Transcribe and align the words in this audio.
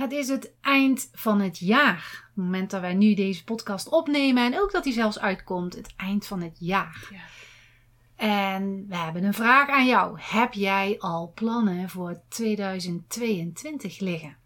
Het 0.00 0.12
is 0.12 0.28
het 0.28 0.52
eind 0.60 1.10
van 1.12 1.40
het 1.40 1.58
jaar. 1.58 2.24
Het 2.26 2.44
moment 2.44 2.70
dat 2.70 2.80
wij 2.80 2.94
nu 2.94 3.14
deze 3.14 3.44
podcast 3.44 3.88
opnemen 3.88 4.44
en 4.44 4.60
ook 4.60 4.72
dat 4.72 4.84
die 4.84 4.92
zelfs 4.92 5.18
uitkomt, 5.18 5.74
het 5.74 5.94
eind 5.96 6.26
van 6.26 6.40
het 6.40 6.56
jaar. 6.58 7.08
Ja. 7.10 7.20
En 8.16 8.86
we 8.88 8.96
hebben 8.96 9.24
een 9.24 9.34
vraag 9.34 9.68
aan 9.68 9.86
jou. 9.86 10.18
Heb 10.20 10.52
jij 10.52 10.96
al 10.98 11.32
plannen 11.34 11.90
voor 11.90 12.20
2022 12.28 13.98
liggen? 13.98 14.36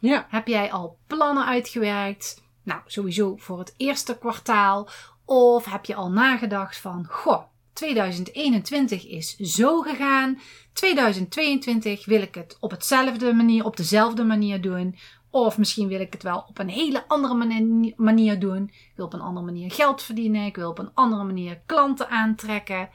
Ja. 0.00 0.26
Heb 0.28 0.46
jij 0.46 0.72
al 0.72 0.98
plannen 1.06 1.46
uitgewerkt? 1.46 2.42
Nou, 2.62 2.80
sowieso 2.86 3.36
voor 3.36 3.58
het 3.58 3.74
eerste 3.76 4.18
kwartaal. 4.18 4.88
Of 5.24 5.64
heb 5.64 5.84
je 5.84 5.94
al 5.94 6.10
nagedacht 6.10 6.78
van, 6.78 7.06
goh, 7.08 7.42
2021 7.74 9.06
is 9.06 9.36
zo 9.36 9.80
gegaan. 9.80 10.38
2022 10.72 12.06
wil 12.06 12.22
ik 12.22 12.34
het 12.34 12.56
op 12.60 12.70
hetzelfde 12.70 13.32
manier, 13.32 13.64
op 13.64 13.76
dezelfde 13.76 14.24
manier 14.24 14.60
doen. 14.60 14.96
Of 15.30 15.58
misschien 15.58 15.88
wil 15.88 16.00
ik 16.00 16.12
het 16.12 16.22
wel 16.22 16.44
op 16.48 16.58
een 16.58 16.68
hele 16.68 17.04
andere 17.08 17.34
mani- 17.34 17.94
manier 17.96 18.38
doen. 18.38 18.62
Ik 18.64 18.92
wil 18.96 19.06
op 19.06 19.12
een 19.12 19.20
andere 19.20 19.46
manier 19.46 19.72
geld 19.72 20.02
verdienen. 20.02 20.46
Ik 20.46 20.56
wil 20.56 20.70
op 20.70 20.78
een 20.78 20.90
andere 20.94 21.24
manier 21.24 21.60
klanten 21.66 22.08
aantrekken. 22.08 22.88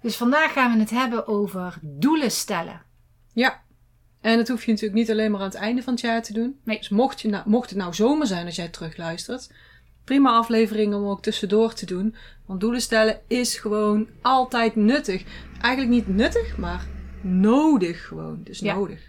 Dus 0.00 0.16
vandaag 0.16 0.52
gaan 0.52 0.72
we 0.72 0.78
het 0.78 0.90
hebben 0.90 1.26
over 1.26 1.78
doelen 1.82 2.30
stellen. 2.30 2.82
Ja. 3.32 3.62
En 4.20 4.36
dat 4.36 4.48
hoef 4.48 4.64
je 4.64 4.70
natuurlijk 4.70 4.98
niet 4.98 5.10
alleen 5.10 5.30
maar 5.30 5.40
aan 5.40 5.46
het 5.46 5.56
einde 5.56 5.82
van 5.82 5.92
het 5.92 6.02
jaar 6.02 6.22
te 6.22 6.32
doen. 6.32 6.60
Nee. 6.64 6.78
Dus 6.78 6.88
mocht, 6.88 7.20
je 7.20 7.28
nou, 7.28 7.48
mocht 7.48 7.70
het 7.70 7.78
nou 7.78 7.94
zomer 7.94 8.26
zijn 8.26 8.46
als 8.46 8.56
jij 8.56 8.68
terugluistert, 8.68 9.52
prima 10.10 10.30
aflevering 10.30 10.94
om 10.94 11.06
ook 11.06 11.22
tussendoor 11.22 11.72
te 11.74 11.86
doen. 11.86 12.14
Want 12.46 12.60
doelen 12.60 12.80
stellen 12.80 13.20
is 13.26 13.58
gewoon 13.58 14.08
altijd 14.22 14.76
nuttig. 14.76 15.24
Eigenlijk 15.60 15.94
niet 15.94 16.16
nuttig, 16.16 16.56
maar 16.56 16.86
nodig 17.20 18.06
gewoon. 18.06 18.40
Dus 18.44 18.58
Ja. 18.58 18.74
nodig. 18.74 19.00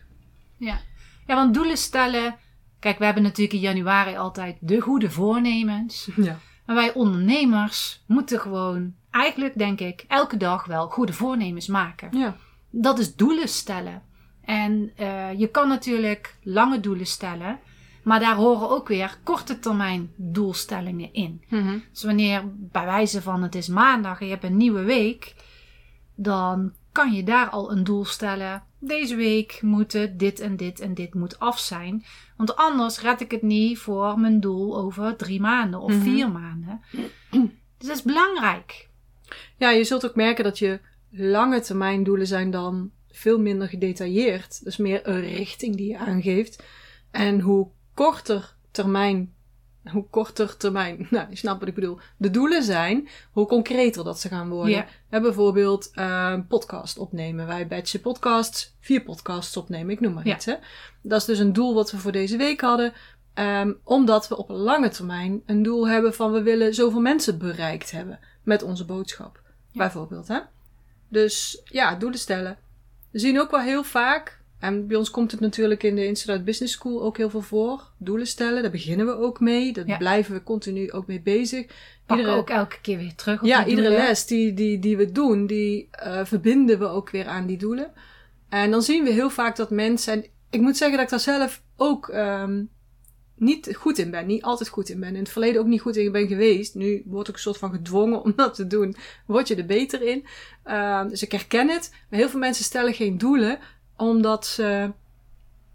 Ja. 0.58 0.80
ja, 1.28 1.36
want 1.36 1.54
doelen 1.54 1.78
stellen. 1.78 2.36
Kijk, 2.80 2.98
we 2.98 3.06
hebben 3.06 3.24
natuurlijk 3.24 3.54
in 3.54 3.60
januari 3.60 4.16
altijd 4.18 4.58
de 4.60 4.80
goede 4.80 5.10
voornemens. 5.12 6.10
Ja. 6.16 6.40
Maar 6.66 6.76
wij 6.76 6.94
ondernemers 6.94 8.04
moeten 8.08 8.40
gewoon, 8.40 8.94
eigenlijk 9.12 9.58
denk 9.58 9.80
ik, 9.80 10.06
elke 10.08 10.38
dag 10.38 10.66
wel 10.66 10.88
goede 10.88 11.14
voornemens 11.14 11.68
maken. 11.68 12.18
Ja. 12.18 12.36
Dat 12.70 13.00
is 13.00 13.16
doelen 13.16 13.48
stellen. 13.48 14.02
En 14.46 14.92
eh, 14.96 15.40
je 15.40 15.48
kan 15.48 15.68
natuurlijk 15.68 16.36
lange 16.44 16.80
doelen 16.80 17.08
stellen, 17.08 17.60
maar 18.04 18.20
daar 18.20 18.36
horen 18.36 18.70
ook 18.70 18.88
weer 18.88 19.18
korte 19.24 19.60
termijn 19.60 20.12
doelstellingen 20.16 21.14
in. 21.14 21.44
Mhm. 21.50 21.78
Dus 21.92 22.04
wanneer 22.04 22.44
bij 22.56 22.86
wijze 22.86 23.22
van 23.22 23.44
het 23.44 23.56
is 23.56 23.68
maandag 23.68 24.20
en 24.20 24.26
je 24.26 24.32
hebt 24.32 24.44
een 24.44 24.58
nieuwe 24.58 24.84
week, 24.84 25.36
dan 26.16 26.74
kan 26.92 27.14
je 27.14 27.24
daar 27.24 27.50
al 27.50 27.72
een 27.72 27.84
doel 27.84 28.06
stellen. 28.06 28.64
Deze 28.80 29.16
week 29.16 29.60
moeten 29.62 30.18
dit 30.18 30.40
en 30.40 30.56
dit 30.56 30.80
en 30.80 30.94
dit 30.94 31.14
moet 31.14 31.40
af 31.40 31.60
zijn. 31.60 32.06
Want 32.38 32.56
anders 32.56 33.00
red 33.02 33.22
ik 33.22 33.32
het 33.32 33.42
niet 33.42 33.78
voor 33.78 34.20
mijn 34.20 34.40
doel 34.40 34.78
over 34.78 35.16
drie 35.16 35.40
maanden 35.42 35.80
of 35.80 35.92
Mhm. 35.92 36.02
vier 36.02 36.32
maanden. 36.32 36.82
Dus 37.78 37.88
dat 37.88 37.96
is 37.98 38.04
belangrijk. 38.04 38.90
Ja, 39.58 39.70
je 39.70 39.84
zult 39.84 40.06
ook 40.06 40.16
merken 40.16 40.44
dat 40.44 40.60
je 40.60 40.80
lange 41.10 41.60
termijn 41.62 42.04
doelen 42.04 42.28
zijn 42.28 42.52
dan 42.52 42.92
veel 43.12 43.40
minder 43.40 43.68
gedetailleerd. 43.68 44.64
Dus 44.64 44.78
meer 44.78 45.08
een 45.08 45.22
richting 45.22 45.76
die 45.76 45.88
je 45.88 45.98
aangeeft. 45.98 46.64
En 47.12 47.40
hoe 47.40 47.68
korter 48.02 48.56
termijn, 48.72 49.34
hoe 49.92 50.06
korter 50.10 50.58
termijn, 50.58 51.08
nou, 51.10 51.30
je 51.30 51.36
snapt 51.36 51.60
wat 51.60 51.68
ik 51.68 51.76
bedoel, 51.76 52.00
de 52.18 52.32
doelen 52.32 52.64
zijn, 52.64 53.08
hoe 53.32 53.46
concreter 53.48 54.04
dat 54.04 54.20
ze 54.20 54.28
gaan 54.28 54.50
worden. 54.50 54.86
Ja. 55.10 55.20
Bijvoorbeeld 55.22 55.92
eh, 55.94 56.40
podcast 56.48 56.98
opnemen. 56.98 57.48
Wij 57.48 57.68
batchen 57.68 58.02
podcasts, 58.02 58.76
vier 58.80 59.02
podcasts 59.02 59.58
opnemen, 59.58 59.94
ik 59.94 60.00
noem 60.00 60.14
maar 60.14 60.28
Ja. 60.28 60.36
iets. 60.36 60.46
Hè. 60.46 60.56
Dat 61.02 61.20
is 61.20 61.26
dus 61.26 61.40
een 61.40 61.54
doel 61.54 61.74
wat 61.74 61.92
we 61.92 61.98
voor 61.98 62.12
deze 62.12 62.38
week 62.38 62.62
hadden. 62.62 62.94
Ehm, 63.34 63.74
omdat 63.84 64.28
we 64.28 64.38
op 64.38 64.50
lange 64.50 64.90
termijn 64.90 65.42
een 65.46 65.64
doel 65.64 65.88
hebben 65.88 66.14
van 66.14 66.32
we 66.32 66.42
willen 66.42 66.74
zoveel 66.74 67.02
mensen 67.02 67.38
bereikt 67.38 67.92
hebben 67.92 68.20
met 68.44 68.64
onze 68.64 68.86
boodschap. 68.86 69.42
Bijvoorbeeld, 69.74 70.28
hè? 70.28 70.40
Dus 71.08 71.62
ja, 71.66 71.96
doelen 71.96 72.20
stellen. 72.20 72.58
We 73.12 73.20
zien 73.20 73.40
ook 73.40 73.52
wel 73.52 73.60
heel 73.60 73.84
vaak, 73.84 74.41
en 74.62 74.88
bij 74.88 74.98
ons 74.98 75.10
komt 75.12 75.32
het 75.32 75.40
natuurlijk 75.40 75.84
in 75.84 75.96
de 75.96 76.06
Institute 76.06 76.44
Business 76.44 76.74
School 76.74 77.02
ook 77.04 77.18
heel 77.18 77.30
veel 77.30 77.42
voor. 77.42 77.92
Doelen 77.98 78.28
stellen, 78.28 78.62
daar 78.62 78.72
beginnen 78.72 79.06
we 79.06 79.18
ook 79.18 79.40
mee. 79.40 79.74
Daar 79.74 79.88
Ja. 79.88 79.98
blijven 79.98 80.34
we 80.34 80.44
continu 80.44 80.92
ook 80.92 81.08
mee 81.08 81.22
bezig. 81.22 81.66
Pakken 82.06 82.26
Iedere- 82.26 82.38
ook 82.42 82.50
elke 82.50 82.82
keer 82.82 82.98
weer 82.98 83.16
terug 83.16 83.42
op 83.42 83.48
ja, 83.48 83.66
iedere 83.66 83.88
doelen. 83.88 84.06
les 84.08 84.26
die, 84.26 84.54
die, 84.54 84.80
die 84.80 84.98
we 84.98 85.12
doen, 85.12 85.46
die 85.48 85.88
eh, 85.92 86.26
verbinden 86.26 86.80
we 86.80 86.86
ook 86.88 87.10
weer 87.10 87.28
aan 87.28 87.46
die 87.48 87.58
doelen. 87.58 87.92
En 88.50 88.72
dan 88.72 88.82
zien 88.82 89.04
we 89.04 89.10
heel 89.10 89.30
vaak 89.30 89.56
dat 89.56 89.70
mensen, 89.70 90.14
en 90.14 90.26
ik 90.50 90.62
moet 90.62 90.78
zeggen 90.78 90.96
dat 90.98 91.06
ik 91.06 91.12
daar 91.12 91.38
zelf 91.38 91.62
ook 91.78 92.10
ehm, 92.10 92.64
niet 93.36 93.76
goed 93.76 93.98
in 93.98 94.12
ben, 94.12 94.26
niet 94.28 94.42
altijd 94.44 94.70
goed 94.70 94.90
in 94.90 95.00
ben. 95.00 95.10
In 95.16 95.20
het 95.22 95.30
verleden 95.32 95.62
ook 95.62 95.68
niet 95.68 95.82
goed 95.82 95.96
in 95.96 96.12
ben 96.12 96.28
geweest. 96.28 96.76
Nu 96.76 97.04
word 97.06 97.28
ik 97.28 97.34
een 97.34 97.40
soort 97.40 97.58
van 97.58 97.72
gedwongen 97.72 98.22
om 98.24 98.34
dat 98.36 98.54
te 98.56 98.68
doen. 98.68 98.96
Word 99.26 99.48
je 99.48 99.56
er 99.56 99.66
beter 99.66 100.02
in. 100.02 100.26
Ehm, 100.64 101.08
dus 101.08 101.24
ik 101.24 101.32
herken 101.32 101.70
het. 101.70 101.90
Maar 102.10 102.20
heel 102.20 102.30
veel 102.30 102.40
mensen 102.40 102.64
stellen 102.66 102.94
geen 102.94 103.18
doelen 103.18 103.60
omdat 104.02 104.46
ze 104.46 104.92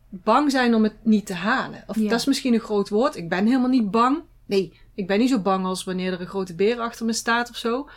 bang 0.09 0.51
zijn 0.51 0.75
om 0.75 0.83
het 0.83 0.95
niet 1.03 1.27
te 1.27 1.35
halen. 1.35 1.85
Of 1.87 1.97
Ja. 1.99 2.09
dat 2.09 2.19
is 2.19 2.25
misschien 2.27 2.55
een 2.55 2.61
groot 2.61 2.89
woord. 2.89 3.17
Ik 3.17 3.29
ben 3.29 3.47
helemaal 3.47 3.69
niet 3.69 3.91
bang. 3.91 4.19
Nee, 4.47 4.79
ik 4.95 5.07
ben 5.07 5.19
niet 5.19 5.31
zo 5.31 5.39
bang 5.39 5.65
als 5.65 5.85
wanneer 5.85 6.13
er 6.13 6.21
een 6.21 6.27
grote 6.27 6.55
beer 6.55 6.79
achter 6.81 7.07
me 7.07 7.13
staat 7.13 7.51
of 7.51 7.57
zo. 7.57 7.89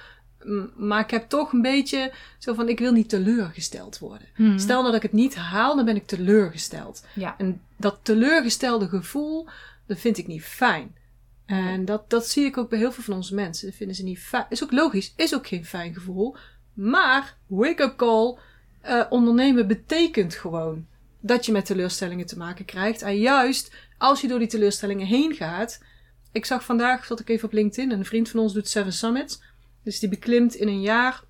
Maar 0.76 1.00
ik 1.00 1.10
heb 1.12 1.30
toch 1.30 1.52
een 1.52 1.62
beetje 1.62 2.14
zo 2.38 2.54
van, 2.54 2.70
ik 2.70 2.80
wil 2.80 2.92
niet 2.92 3.10
teleurgesteld 3.10 4.00
worden. 4.00 4.28
Mhm. 4.38 4.58
Stel 4.60 4.84
dat 4.84 4.94
ik 4.96 5.02
het 5.02 5.14
niet 5.14 5.36
haal, 5.36 5.76
dan 5.76 5.86
ben 5.86 5.96
ik 5.96 6.08
teleurgesteld. 6.08 7.06
Ja. 7.16 7.36
En 7.38 7.62
dat 7.78 8.00
teleurgestelde 8.02 8.88
gevoel, 8.88 9.48
dat 9.86 10.00
vind 10.00 10.18
ik 10.18 10.28
niet 10.28 10.44
fijn. 10.44 10.98
En 11.46 11.86
dat, 11.86 12.10
dat 12.10 12.28
zie 12.28 12.46
ik 12.46 12.58
ook 12.58 12.70
bij 12.70 12.80
heel 12.80 12.92
veel 12.92 13.04
van 13.04 13.14
onze 13.14 13.36
mensen. 13.36 13.68
Dat 13.68 13.76
vinden 13.76 13.96
ze 13.96 14.04
niet 14.04 14.20
fijn. 14.20 14.46
Is 14.50 14.64
ook 14.64 14.72
logisch, 14.72 15.14
is 15.16 15.36
ook 15.36 15.48
geen 15.48 15.66
fijn 15.66 15.94
gevoel. 15.94 16.36
Maar, 16.74 17.36
wake-up 17.48 17.96
call, 17.98 18.38
eh, 18.82 19.06
ondernemen 19.10 19.68
betekent 19.68 20.36
gewoon 20.36 20.86
dat 21.20 21.46
je 21.46 21.52
met 21.52 21.66
teleurstellingen 21.66 22.26
te 22.26 22.38
maken 22.38 22.66
krijgt. 22.66 23.02
En 23.02 23.18
juist 23.18 23.72
als 23.98 24.22
je 24.22 24.28
door 24.28 24.40
die 24.40 24.48
teleurstellingen 24.48 25.08
heen 25.08 25.34
gaat. 25.34 25.84
Ik 26.32 26.46
zag 26.46 26.64
vandaag, 26.64 27.06
zat 27.06 27.20
ik 27.20 27.30
even 27.30 27.46
op 27.46 27.54
LinkedIn, 27.54 27.92
een 27.92 28.06
vriend 28.06 28.30
van 28.30 28.40
ons 28.40 28.54
doet 28.54 28.68
Seven 28.68 28.94
Summits. 28.94 29.42
Dus 29.84 30.00
die 30.00 30.10
beklimt 30.10 30.56
in 30.56 30.68
een 30.68 30.82
jaar 30.82 31.24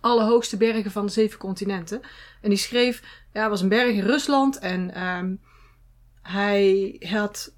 alle 0.00 0.24
hoogste 0.24 0.56
bergen 0.56 0.90
van 0.90 1.06
de 1.06 1.12
zeven 1.12 1.38
continenten. 1.38 2.00
En 2.40 2.48
die 2.48 2.58
schreef, 2.58 3.02
ja, 3.32 3.48
was 3.48 3.60
een 3.60 3.68
berg 3.68 3.94
in 3.94 4.04
Rusland 4.04 4.58
en 4.58 4.94
ehm, 4.94 5.34
hij 6.22 6.96
had 7.00 7.52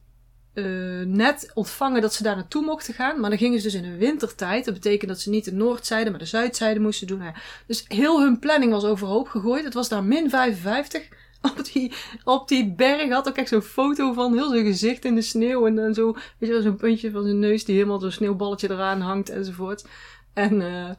eh, 0.54 0.64
net 1.06 1.50
ontvangen 1.54 2.02
dat 2.02 2.14
ze 2.14 2.22
daar 2.22 2.36
naartoe 2.36 2.64
mochten 2.64 2.94
gaan. 2.94 3.20
Maar 3.20 3.30
dan 3.30 3.38
gingen 3.38 3.60
ze 3.60 3.64
dus 3.64 3.74
in 3.74 3.84
een 3.84 3.98
wintertijd. 3.98 4.64
Dat 4.64 4.74
betekent 4.74 5.10
dat 5.10 5.20
ze 5.20 5.30
niet 5.30 5.44
de 5.44 5.52
noordzijde, 5.52 6.10
maar 6.10 6.18
de 6.18 6.24
zuidzijde 6.24 6.80
moesten 6.80 7.06
doen. 7.06 7.18
Nou 7.18 7.34
Dus 7.66 7.84
heel 7.88 8.20
hun 8.20 8.38
planning 8.38 8.72
was 8.72 8.84
overhoop 8.84 9.28
gegooid. 9.28 9.64
Het 9.64 9.74
was 9.74 9.88
daar 9.88 10.04
min 10.04 10.30
55 10.30 11.08
op 11.50 11.64
die, 11.72 11.92
op 12.24 12.48
die 12.48 12.72
berg. 12.72 13.10
Had 13.10 13.28
ook 13.28 13.36
echt 13.36 13.48
zo'n 13.48 13.62
foto 13.62 14.12
van 14.12 14.32
heel 14.32 14.48
zijn 14.48 14.64
gezicht 14.64 15.04
in 15.04 15.14
de 15.14 15.22
sneeuw. 15.22 15.66
En 15.66 15.74
dan 15.74 15.94
zo, 15.94 16.12
weet 16.12 16.22
je 16.38 16.46
wel, 16.46 16.62
zo'n 16.62 16.76
puntje 16.76 17.10
van 17.10 17.22
zijn 17.22 17.38
neus 17.38 17.64
die 17.64 17.74
helemaal 17.74 18.00
zo'n 18.00 18.10
sneeuwballetje 18.10 18.70
eraan 18.70 19.00
hangt 19.00 19.30
enzovoort. 19.30 19.84
En 20.34 20.62
eh, 20.62 20.90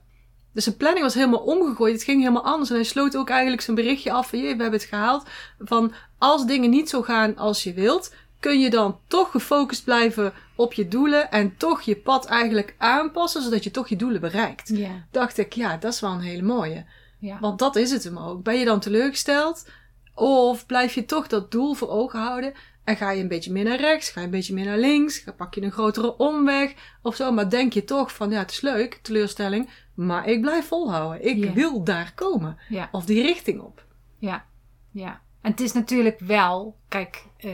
dus 0.54 0.64
zijn 0.64 0.78
planning 0.78 1.04
was 1.04 1.14
helemaal 1.14 1.40
omgegooid. 1.40 1.94
Het 1.94 2.04
ging 2.04 2.20
helemaal 2.20 2.46
anders. 2.46 2.70
En 2.70 2.76
hij 2.76 2.86
sloot 2.86 3.16
ook 3.16 3.30
eigenlijk 3.30 3.62
zijn 3.62 3.76
berichtje 3.76 4.12
af 4.12 4.30
van, 4.30 4.40
"Jee, 4.40 4.56
we 4.56 4.62
hebben 4.62 4.80
het 4.80 4.90
gehaald. 4.90 5.24
Van, 5.60 5.94
als 6.18 6.46
dingen 6.46 6.70
niet 6.70 6.90
zo 6.90 7.02
gaan 7.02 7.38
als 7.38 7.64
je 7.64 7.74
wilt, 7.74 8.14
kun 8.44 8.60
je 8.60 8.70
dan 8.70 9.00
toch 9.08 9.32
gefocust 9.32 9.84
blijven 9.84 10.34
op 10.56 10.74
je 10.74 10.88
doelen 10.88 11.32
en 11.32 11.58
toch 11.58 11.82
je 11.82 11.96
pad 11.96 12.26
eigenlijk 12.26 12.76
aanpassen, 12.78 13.42
zodat 13.42 13.64
je 13.64 13.72
toch 13.72 13.88
je 13.88 13.96
doelen 13.96 14.22
bereikt. 14.22 14.70
Ja. 14.70 15.06
Dacht 15.12 15.38
ik, 15.38 15.54
ja, 15.54 15.78
dat 15.78 15.94
is 15.94 16.00
wel 16.00 16.12
een 16.12 16.20
hele 16.20 16.42
mooie. 16.42 16.86
Ja. 17.20 17.40
Want 17.40 17.60
dat 17.60 17.76
is 17.76 17.92
het 17.92 18.04
hem 18.04 18.18
ook. 18.18 18.44
Ben 18.44 18.60
je 18.60 18.66
dan 18.66 18.80
teleurgesteld? 18.80 19.70
Of 20.16 20.66
blijf 20.66 20.94
je 20.94 21.06
toch 21.06 21.28
dat 21.28 21.52
doel 21.52 21.74
voor 21.74 21.90
ogen 21.90 22.20
houden 22.20 22.54
en 22.84 22.96
ga 22.96 23.12
je 23.12 23.22
een 23.22 23.28
beetje 23.28 23.52
meer 23.52 23.64
naar 23.64 23.80
rechts, 23.80 24.10
ga 24.10 24.20
je 24.20 24.26
een 24.26 24.32
beetje 24.32 24.54
meer 24.54 24.66
naar 24.66 24.78
links, 24.78 25.24
pak 25.38 25.56
je 25.56 25.62
een 25.62 25.72
grotere 25.72 26.18
omweg 26.18 26.74
of 27.02 27.16
zo. 27.16 27.32
Maar 27.32 27.50
denk 27.50 27.74
je 27.74 27.84
toch 27.84 28.16
van 28.16 28.30
ja, 28.30 28.40
het 28.40 28.52
is 28.52 28.62
leuk, 28.62 29.00
teleurstelling, 29.02 29.70
maar 29.94 30.28
ik 30.28 30.42
blijf 30.42 30.68
volhouden. 30.68 31.26
Ik 31.26 31.54
wil 31.54 31.84
daar 31.84 32.12
komen. 32.16 32.58
Of 32.92 33.06
die 33.06 33.22
richting 33.22 33.62
op. 33.62 33.86
Ja, 34.18 34.46
ja. 34.92 35.22
En 35.44 35.52
het 35.52 35.60
is 35.60 35.74
natuurlijk 35.74 36.20
wel, 36.20 36.78
kijk, 36.88 37.26
eh, 37.38 37.52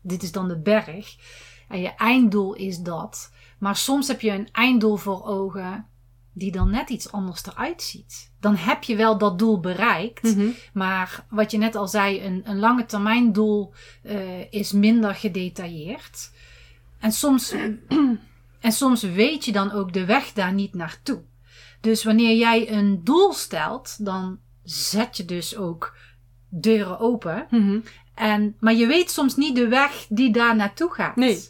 dit 0.00 0.22
is 0.22 0.32
dan 0.32 0.48
de 0.48 0.58
berg. 0.58 1.16
En 1.68 1.80
je 1.80 1.94
einddoel 1.94 2.54
is 2.54 2.78
dat. 2.78 3.32
Maar 3.58 3.76
soms 3.76 4.08
heb 4.08 4.20
je 4.20 4.30
een 4.30 4.48
einddoel 4.52 4.96
voor 4.96 5.24
ogen 5.24 5.86
die 6.32 6.52
dan 6.52 6.70
net 6.70 6.90
iets 6.90 7.12
anders 7.12 7.46
eruit 7.46 7.82
ziet. 7.82 8.32
Dan 8.40 8.56
heb 8.56 8.82
je 8.82 8.96
wel 8.96 9.18
dat 9.18 9.38
doel 9.38 9.60
bereikt. 9.60 10.36
Maar 10.72 11.26
wat 11.30 11.50
je 11.50 11.58
net 11.58 11.74
al 11.74 11.88
zei, 11.88 12.24
een, 12.24 12.42
een 12.44 12.58
lange 12.58 12.84
termijn 12.84 13.32
doel 13.32 13.72
eh, 14.02 14.52
is 14.52 14.72
minder 14.72 15.14
gedetailleerd. 15.14 16.30
En 16.98 17.12
soms, 17.12 17.54
en 18.60 18.72
soms 18.72 19.02
weet 19.02 19.44
je 19.44 19.52
dan 19.52 19.72
ook 19.72 19.92
de 19.92 20.04
weg 20.04 20.32
daar 20.32 20.52
niet 20.52 20.74
naartoe. 20.74 21.22
Dus 21.80 22.04
wanneer 22.04 22.36
jij 22.36 22.72
een 22.72 23.04
doel 23.04 23.32
stelt, 23.32 24.04
dan 24.04 24.38
zet 24.62 25.16
je 25.16 25.24
dus 25.24 25.56
ook 25.56 25.96
deuren 26.54 26.98
open. 26.98 27.46
Mhm. 27.50 27.80
En, 28.14 28.56
maar 28.60 28.74
je 28.74 28.86
weet 28.86 29.10
soms 29.10 29.36
niet 29.36 29.56
de 29.56 29.68
weg 29.68 30.06
die 30.08 30.32
daar 30.32 30.56
naartoe 30.56 30.92
gaat. 30.92 31.16
Nee. 31.16 31.44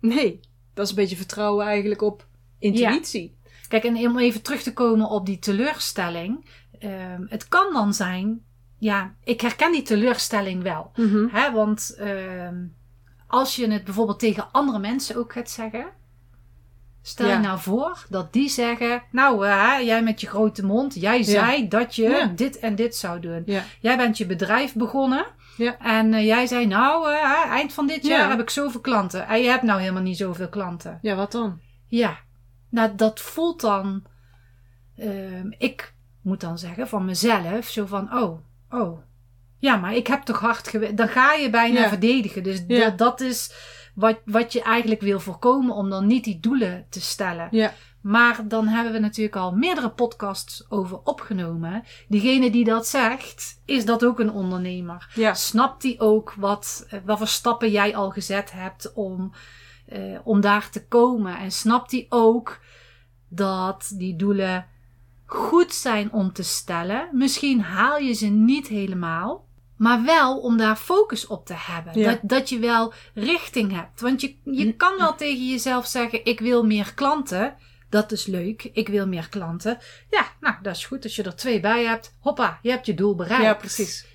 Nee, 0.00 0.40
dat 0.74 0.84
is 0.84 0.90
een 0.90 0.96
beetje 0.96 1.16
vertrouwen 1.16 1.66
eigenlijk 1.66 2.02
op 2.02 2.26
intuïtie. 2.58 3.36
Kijk, 3.68 3.84
en 3.84 3.96
om 3.96 4.18
even 4.18 4.42
terug 4.42 4.62
te 4.62 4.72
komen 4.72 5.08
op 5.08 5.26
die 5.26 5.38
teleurstelling. 5.38 6.44
ehm, 6.78 7.22
het 7.28 7.48
kan 7.48 7.72
dan 7.72 7.94
zijn, 7.94 8.44
ja, 8.78 9.14
ik 9.24 9.40
herken 9.40 9.72
die 9.72 9.82
teleurstelling 9.82 10.62
wel. 10.62 10.90
Mhm. 10.96 11.26
Hè, 11.30 11.52
want 11.52 11.94
ehm, 11.98 12.64
als 13.26 13.56
je 13.56 13.70
het 13.70 13.84
bijvoorbeeld 13.84 14.18
tegen 14.18 14.52
andere 14.52 14.78
mensen 14.78 15.16
ook 15.16 15.32
gaat 15.32 15.50
zeggen. 15.50 15.86
Stel 17.02 17.26
Ja. 17.26 17.32
je 17.32 17.38
nou 17.38 17.58
voor 17.60 18.04
dat 18.08 18.32
die 18.32 18.48
zeggen: 18.48 19.02
Nou, 19.10 19.46
eh, 19.46 19.74
jij 19.84 20.02
met 20.02 20.20
je 20.20 20.26
grote 20.26 20.64
mond, 20.66 20.94
jij 20.94 21.22
zei 21.22 21.68
dat 21.68 21.94
je 21.96 22.02
Ja. 22.08 22.26
dit 22.26 22.58
en 22.58 22.74
dit 22.74 22.96
zou 22.96 23.20
doen. 23.20 23.42
Jij 23.80 23.96
bent 23.96 24.18
je 24.18 24.26
bedrijf 24.26 24.74
begonnen. 24.74 25.26
En 25.78 26.14
eh, 26.14 26.26
jij 26.26 26.46
zei: 26.46 26.66
Nou, 26.66 27.12
eh, 27.12 27.44
eind 27.48 27.72
van 27.72 27.86
dit 27.86 28.06
Ja. 28.06 28.18
jaar 28.18 28.30
heb 28.30 28.40
ik 28.40 28.50
zoveel 28.50 28.80
klanten. 28.80 29.26
En 29.28 29.40
je 29.42 29.48
hebt 29.48 29.62
nou 29.62 29.80
helemaal 29.80 30.02
niet 30.02 30.16
zoveel 30.16 30.48
klanten. 30.48 30.98
ja, 31.02 31.14
wat 31.14 31.32
dan? 31.32 31.60
Ja, 31.86 32.16
nou 32.70 32.94
dat 32.96 33.20
voelt 33.20 33.60
dan. 33.60 34.02
ehm, 34.96 35.46
ik 35.58 35.94
moet 36.22 36.40
dan 36.40 36.58
zeggen 36.58 36.88
van 36.88 37.04
mezelf, 37.04 37.66
zo 37.66 37.86
van: 37.86 38.14
Oh, 38.14 38.38
oh. 38.70 38.98
Ja, 39.58 39.76
maar 39.76 39.94
ik 39.94 40.06
heb 40.06 40.22
toch 40.22 40.40
hard 40.40 40.68
gewerkt. 40.68 40.96
Dan 40.96 41.08
ga 41.08 41.32
je 41.32 41.50
bijna 41.50 41.88
verdedigen. 41.88 42.42
Dus 42.42 42.62
dat 42.96 43.20
is 43.20 43.52
wat, 43.94 44.20
wat 44.24 44.52
je 44.52 44.62
eigenlijk 44.62 45.00
wil 45.00 45.20
voorkomen 45.20 45.74
om 45.74 45.90
dan 45.90 46.06
niet 46.06 46.24
die 46.24 46.40
doelen 46.40 46.86
te 46.88 47.00
stellen. 47.00 47.48
Ja. 47.50 47.72
Maar 48.00 48.48
dan 48.48 48.66
hebben 48.66 48.92
we 48.92 48.98
natuurlijk 48.98 49.36
al 49.36 49.52
meerdere 49.52 49.90
podcasts 49.90 50.64
over 50.68 51.00
opgenomen. 51.04 51.82
Diegene 52.08 52.50
die 52.50 52.64
dat 52.64 52.86
zegt, 52.86 53.60
is 53.64 53.84
dat 53.84 54.04
ook 54.04 54.20
een 54.20 54.32
ondernemer? 54.32 55.10
Ja. 55.14 55.34
Snapt 55.34 55.82
die 55.82 56.00
ook 56.00 56.34
wat, 56.36 56.86
eh, 56.88 56.98
wat 57.04 57.18
voor 57.18 57.26
stappen 57.26 57.70
jij 57.70 57.96
al 57.96 58.10
gezet 58.10 58.52
hebt 58.52 58.92
om, 58.92 59.32
eh, 59.86 60.18
om 60.24 60.40
daar 60.40 60.70
te 60.70 60.86
komen? 60.86 61.38
En 61.38 61.52
snapt 61.52 61.90
die 61.90 62.06
ook 62.08 62.60
dat 63.28 63.92
die 63.96 64.16
doelen 64.16 64.66
goed 65.26 65.72
zijn 65.72 66.12
om 66.12 66.32
te 66.32 66.42
stellen? 66.42 67.08
Misschien 67.12 67.60
haal 67.60 67.98
je 67.98 68.12
ze 68.12 68.26
niet 68.26 68.66
helemaal. 68.66 69.46
Maar 69.82 70.04
wel 70.04 70.38
om 70.38 70.56
daar 70.56 70.76
focus 70.76 71.26
op 71.26 71.46
te 71.46 71.54
hebben. 71.56 71.98
Ja. 71.98 72.10
Dat, 72.10 72.18
dat 72.22 72.48
je 72.48 72.58
wel 72.58 72.92
richting 73.14 73.72
hebt. 73.72 74.00
Want 74.00 74.20
je, 74.20 74.34
je 74.44 74.64
Mm. 74.64 74.76
kan 74.76 74.96
wel 74.98 75.14
tegen 75.14 75.48
jezelf 75.48 75.86
zeggen: 75.86 76.24
Ik 76.24 76.40
wil 76.40 76.64
meer 76.66 76.94
klanten. 76.94 77.54
Dat 77.90 78.12
is 78.12 78.26
leuk. 78.26 78.70
Ik 78.72 78.88
wil 78.88 79.06
meer 79.06 79.28
klanten. 79.28 79.78
Ja, 80.10 80.26
nou, 80.40 80.54
dat 80.62 80.76
is 80.76 80.84
goed. 80.86 81.02
Als 81.04 81.16
je 81.16 81.22
er 81.22 81.36
twee 81.36 81.60
bij 81.60 81.84
hebt, 81.84 82.16
hoppa, 82.20 82.58
je 82.62 82.70
hebt 82.70 82.86
je 82.86 82.94
doel 82.94 83.14
bereikt. 83.14 83.44
Ja, 83.44 83.54
precies. 83.54 84.06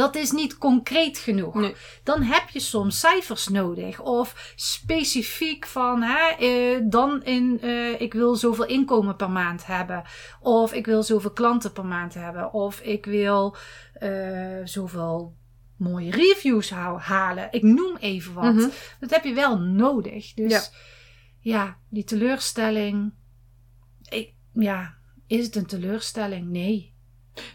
Dat 0.00 0.14
is 0.14 0.30
niet 0.30 0.58
concreet 0.58 1.18
genoeg. 1.18 1.54
Nee. 1.54 1.74
Dan 2.04 2.22
heb 2.22 2.48
je 2.48 2.60
soms 2.60 3.00
cijfers 3.00 3.48
nodig. 3.48 4.00
Of 4.00 4.52
specifiek 4.56 5.66
van, 5.66 6.02
hè, 6.02 6.28
eh, 6.28 6.80
dan 6.84 7.24
in, 7.24 7.60
eh, 7.60 8.00
ik 8.00 8.12
wil 8.12 8.34
zoveel 8.34 8.66
inkomen 8.66 9.16
per 9.16 9.30
maand 9.30 9.66
hebben. 9.66 10.02
Of 10.40 10.72
ik 10.72 10.86
wil 10.86 11.02
zoveel 11.02 11.30
klanten 11.32 11.72
per 11.72 11.84
maand 11.84 12.14
hebben. 12.14 12.52
Of 12.52 12.80
ik 12.80 13.04
wil 13.04 13.56
eh, 13.92 14.60
zoveel 14.64 15.36
mooie 15.76 16.10
reviews 16.10 16.70
halen. 16.98 17.48
Ik 17.50 17.62
noem 17.62 17.96
even 17.96 18.34
wat. 18.34 18.54
Mhm. 18.54 18.68
Dat 19.00 19.10
heb 19.10 19.24
je 19.24 19.34
wel 19.34 19.58
nodig. 19.58 20.34
Dus 20.34 20.52
Ja. 20.52 20.62
ja, 21.40 21.78
die 21.88 22.04
teleurstelling. 22.04 23.12
Ik, 24.08 24.34
ja, 24.52 24.94
is 25.26 25.44
het 25.44 25.56
een 25.56 25.66
teleurstelling? 25.66 26.48
Nee. 26.48 26.94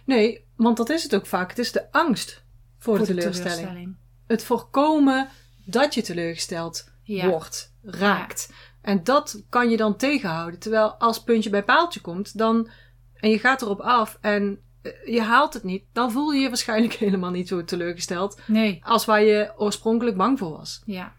Nee, 0.06 0.46
want 0.56 0.78
dat 0.78 0.90
is 0.90 1.04
het 1.04 1.16
ook 1.16 1.26
vaak. 1.26 1.50
Het 1.50 1.60
is 1.60 1.72
de 1.72 1.92
angst 1.92 2.44
voor, 2.78 2.98
de, 2.98 3.04
teleurstelling. 3.06 3.96
Het 4.28 4.44
voorkomen 4.44 5.30
dat 5.66 5.94
je 5.94 6.02
teleurgesteld 6.02 6.92
Ja. 7.04 7.28
wordt, 7.30 7.74
raakt. 7.84 8.54
En 8.82 9.04
dat 9.04 9.44
kan 9.50 9.70
je 9.70 9.78
dan 9.78 9.96
tegenhouden. 9.98 10.60
Terwijl 10.60 10.94
als 10.94 11.24
puntje 11.24 11.50
bij 11.50 11.64
paaltje 11.64 12.02
komt, 12.02 12.38
dan, 12.38 12.70
en 13.14 13.30
je 13.30 13.40
gaat 13.40 13.62
erop 13.62 13.80
af 13.80 14.18
en 14.22 14.60
eh, 14.82 14.92
je 15.14 15.22
haalt 15.22 15.54
het 15.54 15.64
niet, 15.64 15.84
dan 15.94 16.12
voel 16.12 16.32
je 16.32 16.42
je 16.42 16.48
waarschijnlijk 16.48 16.94
helemaal 17.06 17.32
niet 17.32 17.48
zo 17.48 17.64
teleurgesteld 17.64 18.40
Nee. 18.48 18.80
als 18.84 19.06
waar 19.06 19.24
je 19.24 19.54
oorspronkelijk 19.58 20.18
bang 20.18 20.40
voor 20.40 20.52
was. 20.58 20.82
Ja. 20.86 21.14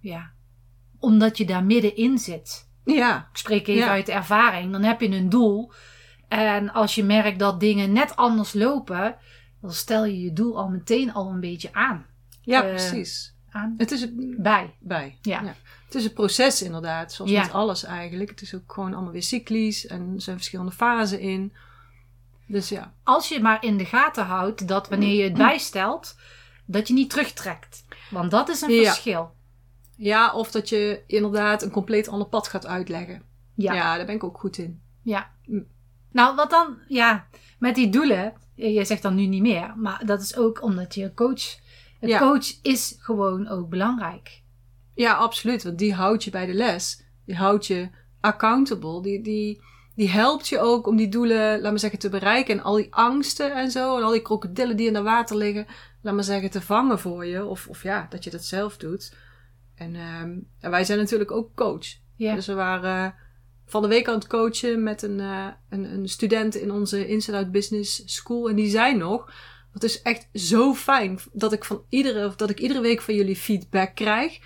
Ja. 0.00 0.32
Omdat 0.98 1.38
je 1.38 1.44
daar 1.44 1.64
middenin 1.64 2.18
zit. 2.18 2.68
Ja, 2.84 3.28
Ik 3.32 3.36
spreek 3.38 3.66
even 3.66 3.84
Ja. 3.84 3.88
uit 3.90 4.08
ervaring. 4.08 4.72
Dan 4.72 4.82
heb 4.82 5.00
je 5.00 5.08
een 5.08 5.28
doel. 5.28 5.72
En 6.38 6.72
als 6.72 6.94
je 6.94 7.04
merkt 7.04 7.38
dat 7.38 7.60
dingen 7.60 7.92
net 7.92 8.16
anders 8.16 8.52
lopen, 8.52 9.16
dan 9.60 9.72
stel 9.72 10.04
je 10.04 10.20
je 10.20 10.32
doel 10.32 10.58
al 10.58 10.68
meteen 10.68 11.12
al 11.12 11.30
een 11.30 11.40
beetje 11.40 11.72
aan. 11.72 12.06
ja 12.40 12.62
Eh, 12.62 12.68
precies. 12.68 13.34
aan 13.50 13.74
Het 13.76 13.90
is 13.90 14.06
bij. 14.38 14.74
bij. 14.80 15.18
Ja. 15.22 15.42
Het 15.84 15.94
is 15.94 16.04
een 16.04 16.12
proces 16.12 16.62
inderdaad, 16.62 17.12
zoals 17.12 17.30
Ja. 17.30 17.42
met 17.42 17.52
alles 17.52 17.84
eigenlijk. 17.84 18.30
Het 18.30 18.40
is 18.42 18.54
ook 18.54 18.72
gewoon 18.72 18.94
allemaal 18.94 19.12
weer 19.12 19.22
cyclisch 19.22 19.86
en 19.86 20.12
er 20.14 20.20
zijn 20.22 20.36
verschillende 20.36 20.72
fasen 20.72 21.20
in. 21.20 21.52
Dus 22.46 22.68
ja, 22.68 22.92
Als 23.02 23.28
je 23.28 23.40
maar 23.40 23.64
in 23.64 23.76
de 23.76 23.84
gaten 23.84 24.24
houdt 24.24 24.68
dat 24.68 24.88
wanneer 24.88 25.14
je 25.16 25.22
het 25.22 25.34
bijstelt, 25.48 26.16
dat 26.66 26.88
je 26.88 26.94
niet 26.94 27.10
terugtrekt. 27.10 27.84
Want 28.10 28.30
dat 28.30 28.48
is 28.48 28.60
een 28.60 28.70
Ja. 28.70 28.84
verschil. 28.84 29.34
Ja, 29.96 30.32
of 30.32 30.50
dat 30.50 30.68
je 30.68 31.02
inderdaad 31.06 31.62
een 31.62 31.70
compleet 31.70 32.08
ander 32.08 32.26
pad 32.28 32.48
gaat 32.48 32.66
uitleggen. 32.66 33.22
Ja. 33.54 33.74
Ja, 33.74 33.96
daar 33.96 34.06
ben 34.06 34.14
ik 34.14 34.24
ook 34.24 34.38
goed 34.38 34.58
in. 34.58 34.80
Ja. 35.02 35.30
Nou, 36.14 36.36
wat 36.36 36.50
dan, 36.50 36.78
ja, 36.88 37.26
met 37.58 37.74
die 37.74 37.88
doelen, 37.88 38.32
je 38.54 38.84
zegt 38.84 39.02
dan 39.02 39.14
nu 39.14 39.26
niet 39.26 39.42
meer, 39.42 39.72
maar 39.76 40.02
dat 40.06 40.20
is 40.20 40.36
ook 40.36 40.62
omdat 40.62 40.94
je 40.94 41.14
coach, 41.14 41.58
een 42.00 42.08
Ja. 42.08 42.18
coach 42.18 42.62
is 42.62 42.96
gewoon 42.98 43.48
ook 43.48 43.68
belangrijk. 43.68 44.42
Ja, 44.94 45.14
absoluut. 45.14 45.62
Want 45.62 45.78
die 45.78 45.94
houdt 45.94 46.24
je 46.24 46.30
bij 46.30 46.46
de 46.46 46.54
les. 46.54 47.04
Die 47.26 47.36
houdt 47.36 47.66
je 47.66 47.88
accountable. 48.20 49.02
Die, 49.02 49.22
die, 49.22 49.60
die 49.94 50.08
helpt 50.08 50.48
je 50.48 50.58
ook 50.58 50.86
om 50.86 50.96
die 50.96 51.08
doelen, 51.08 51.60
laat 51.60 51.70
maar 51.70 51.78
zeggen, 51.78 51.98
te 51.98 52.08
bereiken. 52.08 52.58
En 52.58 52.64
al 52.64 52.76
die 52.76 52.94
angsten 52.94 53.54
en 53.54 53.70
zo. 53.70 53.96
En 53.96 54.02
al 54.02 54.12
die 54.12 54.22
krokodillen 54.22 54.76
die 54.76 54.86
in 54.86 54.94
het 54.94 55.04
water 55.04 55.36
liggen, 55.36 55.66
laat 56.02 56.14
maar 56.14 56.24
zeggen, 56.24 56.50
te 56.50 56.60
vangen 56.60 56.98
voor 56.98 57.26
je. 57.26 57.44
Of, 57.44 57.68
of 57.68 57.82
ja, 57.82 58.06
dat 58.10 58.24
je 58.24 58.30
dat 58.30 58.44
zelf 58.44 58.76
doet. 58.76 59.16
En, 59.74 59.94
ehm, 59.94 60.38
en 60.60 60.70
wij 60.70 60.84
zijn 60.84 60.98
natuurlijk 60.98 61.30
ook 61.30 61.54
coach. 61.54 61.86
Ja. 62.16 62.34
Dus 62.34 62.46
we 62.46 62.54
waren 62.54 63.04
eh, 63.04 63.20
van 63.66 63.82
de 63.82 63.88
week 63.88 64.08
aan 64.08 64.14
het 64.14 64.26
coachen 64.26 64.82
met 64.82 65.02
een, 65.02 65.20
eh, 65.20 65.46
een, 65.68 65.84
een 65.84 66.08
student 66.08 66.54
in 66.54 66.70
onze 66.70 67.06
Inside 67.06 67.36
Out 67.36 67.52
Business 67.52 68.02
School. 68.04 68.48
En 68.48 68.56
die 68.56 68.70
zei 68.70 68.96
nog, 68.96 69.32
het 69.72 69.84
is 69.84 70.02
echt 70.02 70.28
zo 70.32 70.74
fijn 70.74 71.18
dat 71.32 71.52
ik, 71.52 71.64
van 71.64 71.82
iedere, 71.88 72.32
dat 72.36 72.50
ik 72.50 72.60
iedere 72.60 72.80
week 72.80 73.00
van 73.02 73.14
jullie 73.14 73.36
feedback 73.36 73.94
krijg. 73.94 74.38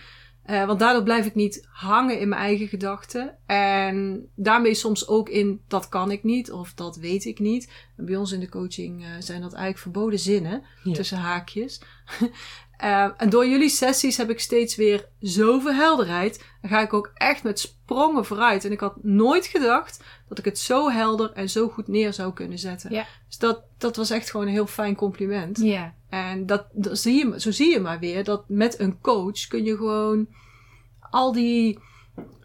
Eh, 0.43 0.67
want 0.67 0.79
daardoor 0.79 1.03
blijf 1.03 1.27
ik 1.27 1.35
niet 1.35 1.67
hangen 1.71 2.21
in 2.21 2.29
mijn 2.29 2.41
eigen 2.41 2.69
gedachten. 2.69 3.39
En 3.47 4.29
daarmee 4.35 4.75
soms 4.75 5.09
ook 5.09 5.29
in 5.29 5.61
dat 5.69 5.89
kan 5.89 6.11
ik 6.11 6.23
niet 6.25 6.53
of 6.53 6.75
dat 6.75 6.97
weet 6.97 7.25
ik 7.25 7.39
niet. 7.39 7.73
En 7.97 8.05
bij 8.05 8.17
ons 8.17 8.33
in 8.33 8.41
de 8.41 8.49
coaching 8.49 9.03
eh, 9.05 9.09
zijn 9.19 9.41
dat 9.41 9.53
eigenlijk 9.53 9.83
verboden 9.83 10.19
zinnen 10.19 10.63
Ja. 10.85 10.93
tussen 10.93 11.19
haakjes. 11.19 11.81
Eh, 12.79 13.09
en 13.17 13.31
door 13.31 13.47
jullie 13.47 13.69
sessies 13.69 14.17
heb 14.17 14.31
ik 14.31 14.41
steeds 14.41 14.77
weer 14.77 15.09
zoveel 15.21 15.75
helderheid. 15.75 16.45
En 16.61 16.69
ga 16.69 16.81
ik 16.81 16.93
ook 16.93 17.11
echt 17.15 17.43
met 17.43 17.59
sprongen 17.59 18.25
vooruit. 18.25 18.65
En 18.65 18.73
ik 18.73 18.81
had 18.81 19.03
nooit 19.03 19.47
gedacht 19.47 20.03
dat 20.29 20.39
ik 20.39 20.45
het 20.45 20.59
zo 20.59 20.91
helder 20.91 21.33
en 21.33 21.51
zo 21.51 21.69
goed 21.69 21.89
neer 21.89 22.13
zou 22.13 22.33
kunnen 22.33 22.59
zetten. 22.59 22.91
Ja. 22.91 23.07
Dus 23.27 23.39
dat, 23.39 23.63
dat 23.79 23.97
was 23.97 24.11
echt 24.11 24.31
gewoon 24.31 24.47
een 24.47 24.53
heel 24.53 24.67
fijn 24.67 24.95
compliment. 24.95 25.59
Ja. 25.59 25.95
En 26.09 26.47
dat, 26.47 26.67
dat 26.73 26.99
zie 26.99 27.15
je, 27.15 27.41
zo 27.41 27.51
zie 27.51 27.71
je 27.71 27.81
maar 27.81 27.99
weer 27.99 28.25
dat 28.25 28.45
met 28.49 28.79
een 28.79 29.01
coach 29.01 29.47
kun 29.47 29.65
je 29.65 29.77
gewoon 29.77 30.29
al 31.11 31.33
die. 31.33 31.79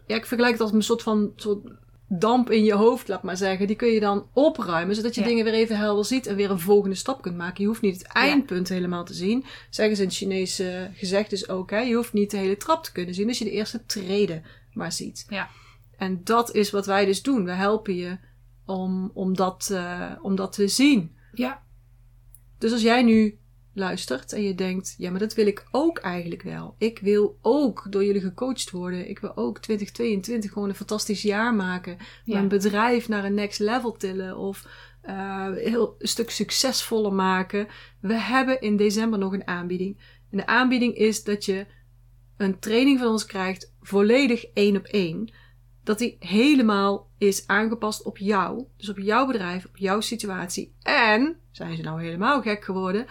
Ja, 0.06 0.16
ik 0.16 0.26
vergelijk 0.26 0.52
het 0.52 0.62
als 0.62 0.72
een 0.72 0.82
soort 0.82 1.02
van 1.02 1.32
soort 1.36 1.70
damp 2.18 2.50
in 2.50 2.64
je 2.64 2.74
hoofd, 2.74 3.08
laat 3.08 3.22
maar 3.22 3.36
zeggen, 3.36 3.66
die 3.66 3.76
kun 3.76 3.88
je 3.88 4.00
dan 4.00 4.26
opruimen, 4.32 4.96
zodat 4.96 5.14
je 5.14 5.20
Ja. 5.20 5.26
dingen 5.26 5.44
weer 5.44 5.54
even 5.54 5.76
helder 5.76 6.04
ziet 6.04 6.26
en 6.26 6.36
weer 6.36 6.50
een 6.50 6.60
volgende 6.60 6.96
stap 6.96 7.22
kunt 7.22 7.36
maken. 7.36 7.62
Je 7.62 7.66
hoeft 7.68 7.80
niet 7.80 7.98
het 7.98 8.06
eindpunt 8.12 8.68
helemaal 8.68 9.04
te 9.04 9.14
zien. 9.14 9.44
Zeggen 9.70 9.96
ze 9.96 10.02
in 10.02 10.08
het 10.08 10.16
Chinese 10.16 10.90
gezegd 10.94 11.32
is 11.32 11.48
ook, 11.48 11.70
hè, 11.70 11.78
je 11.80 11.94
hoeft 11.94 12.12
niet 12.12 12.30
de 12.30 12.36
hele 12.36 12.56
trap 12.56 12.84
te 12.84 12.92
kunnen 12.92 13.14
zien, 13.14 13.28
als 13.28 13.38
je 13.38 13.44
de 13.44 13.50
eerste 13.50 13.86
treden 13.86 14.42
maar 14.72 14.92
ziet. 14.92 15.26
Ja. 15.28 15.48
En 15.96 16.20
dat 16.24 16.54
is 16.54 16.70
wat 16.70 16.86
wij 16.86 17.04
dus 17.04 17.22
doen. 17.22 17.44
We 17.44 17.50
helpen 17.52 17.94
je 17.96 18.18
om, 18.66 19.10
om, 19.14 19.34
dat, 19.36 19.68
eh, 19.72 20.10
om 20.22 20.34
dat 20.36 20.52
te 20.52 20.68
zien. 20.68 21.16
Ja. 21.32 21.62
Dus 22.58 22.72
als 22.72 22.82
jij 22.82 23.02
nu 23.02 23.38
luistert 23.74 24.32
en 24.32 24.42
je 24.42 24.54
denkt, 24.54 24.94
ja, 24.98 25.10
maar 25.10 25.20
dat 25.20 25.34
wil 25.34 25.46
ik 25.46 25.66
ook 25.70 25.98
eigenlijk 25.98 26.42
wel. 26.42 26.74
Ik 26.78 26.98
wil 26.98 27.38
ook 27.42 27.86
door 27.90 28.04
jullie 28.04 28.20
gecoacht 28.20 28.70
worden. 28.70 29.08
Ik 29.08 29.18
wil 29.18 29.36
ook 29.36 29.58
2022 29.58 30.52
gewoon 30.52 30.68
een 30.68 30.74
fantastisch 30.74 31.22
jaar 31.22 31.54
maken. 31.54 31.96
Ja. 32.24 32.34
Mijn 32.34 32.48
bedrijf 32.48 33.08
naar 33.08 33.24
een 33.24 33.34
next 33.34 33.58
level 33.58 33.92
tillen 33.92 34.36
of 34.36 34.66
eh, 35.00 35.52
heel 35.52 35.94
een 35.98 36.08
stuk 36.08 36.30
succesvoller 36.30 37.12
maken. 37.12 37.66
We 38.00 38.14
hebben 38.14 38.60
in 38.60 38.76
december 38.76 39.18
nog 39.18 39.32
een 39.32 39.46
aanbieding. 39.46 40.00
En 40.30 40.36
de 40.36 40.46
aanbieding 40.46 40.94
is 40.94 41.24
dat 41.24 41.44
je 41.44 41.66
een 42.36 42.58
training 42.58 42.98
van 42.98 43.08
ons 43.08 43.26
krijgt, 43.26 43.74
volledig 43.80 44.44
één 44.44 44.76
op 44.76 44.84
één. 44.84 45.32
Dat 45.82 45.98
die 45.98 46.16
helemaal 46.18 47.10
is 47.18 47.46
aangepast 47.46 48.02
op 48.02 48.18
jou. 48.18 48.64
Dus 48.76 48.88
op 48.88 48.98
jouw 48.98 49.26
bedrijf, 49.26 49.64
op 49.64 49.76
jouw 49.76 50.00
situatie. 50.00 50.74
En, 50.82 51.36
zijn 51.50 51.76
ze 51.76 51.82
nou 51.82 52.02
helemaal 52.02 52.42
gek 52.42 52.64
geworden, 52.64 53.06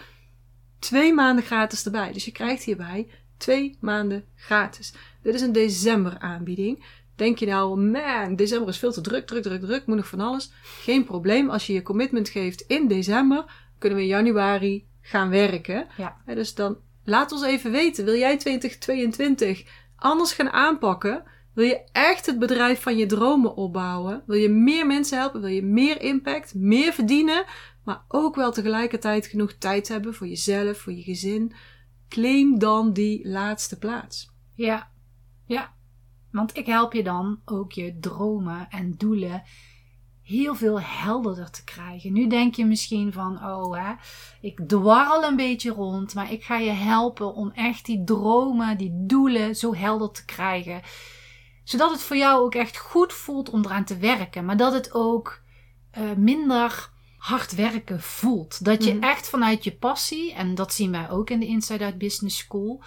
twee 0.84 1.12
maanden 1.12 1.44
gratis 1.44 1.84
erbij. 1.84 2.12
Dus 2.12 2.24
je 2.24 2.32
krijgt 2.32 2.62
hierbij 2.62 3.08
twee 3.36 3.76
maanden 3.80 4.24
gratis. 4.36 4.92
Dit 5.22 5.34
is 5.34 5.40
een 5.40 5.52
december 5.52 6.18
aanbieding. 6.18 6.84
Denk 7.16 7.38
je 7.38 7.46
nou, 7.46 7.80
man, 7.80 8.36
december 8.36 8.68
is 8.68 8.78
veel 8.78 8.92
te 8.92 9.00
druk, 9.00 9.26
druk, 9.26 9.42
druk, 9.42 9.60
druk, 9.60 9.86
moet 9.86 9.96
nog 9.96 10.06
van 10.06 10.20
alles. 10.20 10.52
Geen 10.62 11.04
probleem, 11.04 11.50
als 11.50 11.66
je 11.66 11.72
je 11.72 11.82
commitment 11.82 12.28
geeft 12.28 12.60
in 12.60 12.88
december, 12.88 13.44
kunnen 13.78 13.98
we 13.98 14.04
in 14.04 14.10
januari 14.10 14.86
gaan 15.00 15.28
werken. 15.28 15.86
Ja. 15.96 16.16
Dus 16.26 16.54
dan 16.54 16.76
laat 17.04 17.32
ons 17.32 17.42
even 17.42 17.70
weten, 17.70 18.04
wil 18.04 18.16
jij 18.16 18.36
2022 18.36 19.64
anders 19.96 20.32
gaan 20.32 20.50
aanpakken? 20.50 21.22
Wil 21.54 21.66
je 21.66 21.84
echt 21.92 22.26
het 22.26 22.38
bedrijf 22.38 22.82
van 22.82 22.96
je 22.96 23.06
dromen 23.06 23.56
opbouwen? 23.56 24.22
Wil 24.26 24.36
je 24.36 24.48
meer 24.48 24.86
mensen 24.86 25.18
helpen? 25.18 25.40
Wil 25.40 25.50
je 25.50 25.62
meer 25.62 26.02
impact, 26.02 26.54
meer 26.54 26.92
verdienen? 26.92 27.44
Maar 27.84 28.04
ook 28.08 28.34
wel 28.34 28.52
tegelijkertijd 28.52 29.26
genoeg 29.26 29.52
tijd 29.52 29.88
hebben 29.88 30.14
voor 30.14 30.26
jezelf, 30.26 30.78
voor 30.78 30.92
je 30.92 31.02
gezin? 31.02 31.52
Claim 32.08 32.58
dan 32.58 32.92
die 32.92 33.28
laatste 33.28 33.78
plaats. 33.78 34.30
Ja, 34.54 34.90
ja. 35.46 35.74
Want 36.30 36.56
ik 36.56 36.66
help 36.66 36.92
je 36.92 37.02
dan 37.02 37.40
ook 37.44 37.72
je 37.72 37.98
dromen 38.00 38.66
en 38.70 38.94
doelen 38.96 39.42
heel 40.22 40.54
veel 40.54 40.80
helderder 40.80 41.50
te 41.50 41.64
krijgen. 41.64 42.12
Nu 42.12 42.26
denk 42.26 42.54
je 42.54 42.64
misschien 42.64 43.12
van, 43.12 43.44
oh 43.44 43.76
hè, 43.76 43.94
ik 44.40 44.60
dwarrel 44.66 45.24
een 45.24 45.36
beetje 45.36 45.70
rond, 45.70 46.14
maar 46.14 46.32
ik 46.32 46.44
ga 46.44 46.58
je 46.58 46.70
helpen 46.70 47.34
om 47.34 47.50
echt 47.50 47.86
die 47.86 48.04
dromen, 48.04 48.78
die 48.78 48.92
doelen 49.06 49.54
zo 49.54 49.74
helder 49.74 50.10
te 50.10 50.24
krijgen. 50.24 50.80
Zodat 51.64 51.90
het 51.90 52.02
voor 52.02 52.16
jou 52.16 52.44
ook 52.44 52.54
echt 52.54 52.76
goed 52.78 53.12
voelt 53.12 53.50
om 53.50 53.64
eraan 53.64 53.84
te 53.84 53.96
werken, 53.96 54.44
maar 54.44 54.56
dat 54.56 54.72
het 54.72 54.94
ook 54.94 55.42
eh, 55.90 56.02
minder 56.16 56.90
hard 57.18 57.54
werken 57.54 58.00
voelt. 58.02 58.64
Dat 58.64 58.84
je 58.84 58.94
Mhm. 58.94 59.02
echt 59.02 59.28
vanuit 59.28 59.64
je 59.64 59.76
passie, 59.76 60.32
en 60.34 60.54
dat 60.54 60.72
zien 60.74 60.90
wij 60.90 61.10
ook 61.10 61.30
in 61.30 61.40
de 61.40 61.46
Inside 61.46 61.84
Out 61.84 61.98
Business 61.98 62.38
School, 62.38 62.82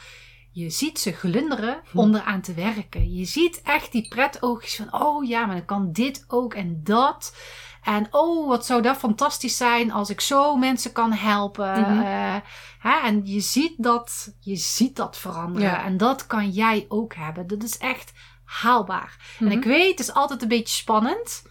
je 0.52 0.70
ziet 0.70 1.00
ze 1.00 1.12
glunderen 1.12 1.82
Hm. 1.92 1.98
om 2.00 2.16
eraan 2.16 2.42
te 2.42 2.54
werken. 2.54 3.14
Je 3.14 3.26
ziet 3.26 3.62
echt 3.64 3.92
die 3.92 4.08
pretoogjes 4.08 4.76
van, 4.76 5.02
oh 5.02 5.28
ja, 5.28 5.46
maar 5.46 5.56
dan 5.56 5.66
kan 5.66 5.92
dit 5.92 6.26
ook 6.28 6.54
en 6.54 6.80
dat. 6.84 7.36
En 7.84 8.08
oh, 8.12 8.48
wat 8.48 8.66
zou 8.66 8.82
dat 8.82 8.98
fantastisch 8.98 9.58
zijn 9.58 9.92
als 9.92 10.10
ik 10.10 10.22
zo 10.22 10.56
mensen 10.56 10.92
kan 10.92 11.12
helpen. 11.12 11.82
Mhm. 11.82 12.00
Eh, 12.02 12.36
hè? 12.80 13.00
En 13.08 13.22
je 13.26 13.40
ziet, 13.40 13.74
dat, 13.78 14.34
je 14.40 14.56
ziet 14.56 14.96
dat 14.96 15.18
veranderen. 15.18 15.70
Ja. 15.70 15.84
En 15.84 15.98
dat 15.98 16.28
kan 16.28 16.50
jij 16.50 16.86
ook 16.90 17.16
hebben. 17.16 17.48
Dat 17.48 17.64
is 17.64 17.78
echt 17.78 18.14
haalbaar. 18.48 19.36
En 19.40 19.46
Mhm. 19.46 19.58
ik 19.58 19.64
weet, 19.64 19.90
het 19.90 20.00
is 20.00 20.14
altijd 20.14 20.42
een 20.42 20.48
beetje 20.48 20.76
spannend. 20.78 21.44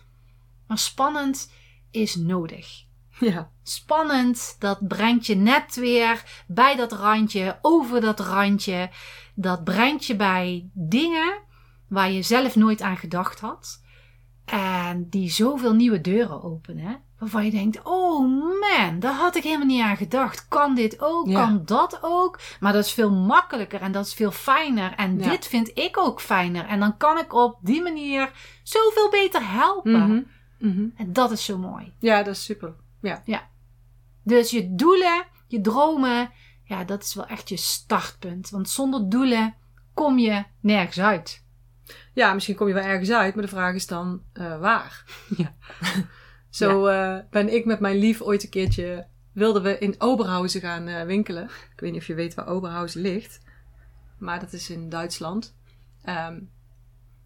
Maar 0.67 0.79
spannend 0.79 1.53
is 1.91 2.15
nodig. 2.15 2.85
Ja. 3.21 3.51
Spannend, 3.63 4.57
dat 4.59 4.89
brengt 4.89 5.27
je 5.27 5.35
net 5.35 5.75
weer 5.75 6.25
bij 6.47 6.77
dat 6.77 6.93
randje, 6.93 7.59
over 7.63 8.01
dat 8.01 8.21
randje. 8.21 8.91
Dat 9.35 9.65
brengt 9.65 10.05
je 10.05 10.17
bij 10.17 10.71
dingen 10.73 11.39
waar 11.89 12.11
je 12.11 12.23
zelf 12.23 12.57
nooit 12.57 12.83
aan 12.83 12.97
gedacht 12.97 13.41
had. 13.41 13.83
En 14.45 15.09
die 15.11 15.31
zoveel 15.31 15.75
nieuwe 15.75 16.01
deuren 16.01 16.43
openen. 16.43 17.03
Waarvan 17.19 17.45
je 17.45 17.51
denkt, 17.51 17.81
oh 17.83 18.21
man, 18.61 18.99
daar 18.99 19.15
had 19.15 19.37
ik 19.37 19.43
helemaal 19.43 19.67
niet 19.67 19.83
aan 19.83 19.97
gedacht. 19.97 20.49
Kan 20.49 20.75
dit 20.75 21.01
ook? 21.01 21.27
Ja. 21.29 21.45
Kan 21.45 21.63
dat 21.65 21.99
ook? 22.03 22.41
Maar 22.61 22.73
dat 22.73 22.85
is 22.85 22.93
veel 22.93 23.11
makkelijker 23.13 23.81
en 23.81 23.93
dat 23.93 24.07
is 24.07 24.15
veel 24.15 24.31
fijner. 24.31 24.95
En 24.95 25.19
Ja. 25.19 25.31
dit 25.31 25.47
vind 25.47 25.71
ik 25.79 25.99
ook 25.99 26.21
fijner. 26.21 26.67
En 26.67 26.81
dan 26.81 26.97
kan 26.97 27.19
ik 27.19 27.33
op 27.33 27.59
die 27.63 27.83
manier 27.83 28.31
zoveel 28.63 29.11
beter 29.11 29.51
helpen. 29.53 30.01
Mhm. 30.01 30.23
Mhm. 30.59 30.87
En 30.97 31.13
dat 31.13 31.31
is 31.31 31.45
zo 31.45 31.59
mooi. 31.59 31.93
Ja, 31.99 32.23
dat 32.23 32.35
is 32.35 32.45
super. 32.45 32.75
Dus 34.23 34.51
je 34.51 34.75
doelen, 34.75 35.25
je 35.47 35.61
dromen, 35.61 36.31
ja, 36.65 36.85
dat 36.85 37.03
is 37.03 37.15
wel 37.15 37.27
echt 37.27 37.49
je 37.49 37.57
startpunt. 37.57 38.51
Want 38.51 38.69
zonder 38.69 39.09
doelen 39.09 39.55
kom 39.95 40.19
je 40.19 40.45
nergens 40.61 41.01
uit. 41.01 41.45
Ja, 42.13 42.35
misschien 42.35 42.55
kom 42.57 42.69
je 42.69 42.75
wel 42.75 42.83
ergens 42.83 43.11
uit, 43.11 43.35
maar 43.35 43.45
de 43.45 43.51
vraag 43.51 43.75
is 43.75 43.87
dan 43.87 44.23
eh, 44.33 44.59
waar. 44.59 45.05
Ja. 45.37 45.55
Zo 46.57 46.87
eh, 46.87 47.19
ben 47.31 47.55
ik 47.55 47.65
met 47.65 47.81
mijn 47.81 47.97
lief 47.97 48.23
ooit 48.23 48.43
een 48.43 48.49
keertje, 48.49 49.07
wilden 49.33 49.63
we 49.63 49.79
in 49.79 49.95
Oberhausen 49.99 50.61
gaan 50.61 50.87
eh, 50.87 51.03
winkelen. 51.03 51.45
Ik 51.45 51.81
weet 51.81 51.93
niet 51.93 52.01
of 52.01 52.07
je 52.07 52.15
weet 52.15 52.35
waar 52.35 52.49
Oberhausen 52.49 53.01
ligt, 53.01 53.41
maar 54.19 54.41
dat 54.41 54.53
is 54.53 54.71
in 54.71 54.89
Duitsland. 54.89 55.55
Ehm, 56.03 56.41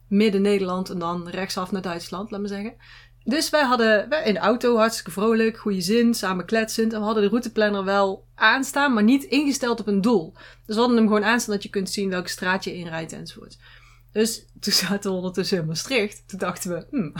midden 0.08 0.42
Nederland 0.42 0.90
en 0.90 0.98
dan 0.98 1.28
rechtsaf 1.28 1.70
naar 1.70 1.82
Duitsland, 1.82 2.30
laat 2.30 2.40
maar 2.40 2.48
zeggen. 2.48 2.74
Dus 3.24 3.50
wij 3.50 3.64
hadden 3.64 4.08
wij 4.08 4.24
in 4.24 4.34
de 4.34 4.40
auto 4.40 4.76
hartstikke 4.76 5.10
vrolijk, 5.10 5.58
goede 5.58 5.80
zin, 5.80 6.14
samen 6.14 6.44
kletsend. 6.44 6.92
En 6.92 6.98
we 6.98 7.04
hadden 7.04 7.22
de 7.22 7.28
routeplanner 7.28 7.84
wel 7.84 8.26
aanstaan, 8.34 8.92
maar 8.92 9.02
niet 9.02 9.24
ingesteld 9.24 9.80
op 9.80 9.86
een 9.86 10.00
doel. 10.00 10.32
Dus 10.66 10.74
we 10.74 10.80
hadden 10.80 10.96
hem 10.96 11.06
gewoon 11.06 11.24
aanstaan 11.24 11.54
dat 11.54 11.62
je 11.62 11.68
kunt 11.68 11.90
zien 11.90 12.10
welke 12.10 12.28
straat 12.28 12.64
je 12.64 12.74
inrijdt 12.74 13.12
enzovoort. 13.12 13.58
Dus 14.12 14.46
toen 14.60 14.72
zaten 14.72 15.10
we 15.10 15.16
ondertussen 15.16 15.58
in 15.58 15.66
Maastricht. 15.66 16.28
Toen 16.28 16.38
dachten 16.38 16.70
we, 16.70 16.86
hmm, 16.90 17.12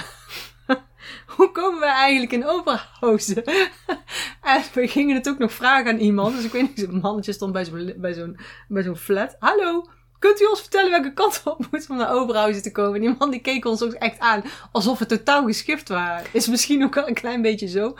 hoe 1.37 1.53
komen 1.53 1.81
we 1.81 1.87
eigenlijk 1.87 2.33
in 2.33 2.47
Oberhausen? 2.47 3.45
en 4.43 4.63
we 4.75 4.89
gingen 4.89 5.17
het 5.17 5.29
ook 5.29 5.39
nog 5.39 5.53
vragen 5.53 5.91
aan 5.93 5.99
iemand. 5.99 6.35
Dus 6.35 6.45
ik 6.45 6.53
weet 6.53 6.63
niet, 6.63 6.89
zo'n 6.89 7.01
mannetje 7.01 7.33
stond 7.33 7.53
bij 7.53 7.65
zo'n, 7.65 8.39
bij 8.69 8.83
zo'n, 8.83 8.97
flat. 8.97 9.37
Hallo, 9.39 9.87
kunt 10.19 10.41
u 10.41 10.45
ons 10.45 10.61
vertellen 10.61 10.91
welke 10.91 11.13
kant 11.13 11.43
op 11.45 11.67
moeten 11.71 11.91
om 11.91 11.97
naar 11.97 12.13
Oberhausen 12.13 12.63
te 12.63 12.73
komen? 12.73 12.95
En 12.95 13.01
die 13.01 13.17
man 13.19 13.31
die 13.31 13.41
keek 13.41 13.65
ons 13.65 13.83
ook 13.83 13.93
echt 13.93 14.19
aan 14.19 14.43
alsof 14.73 14.99
we 14.99 15.07
totaal 15.07 15.45
geschift 15.45 15.89
waren. 15.89 16.27
Is 16.33 16.49
misschien 16.49 16.85
ook 16.85 16.95
wel 16.95 17.09
een 17.09 17.15
klein 17.15 17.43
beetje 17.43 17.69
zo. 17.69 17.95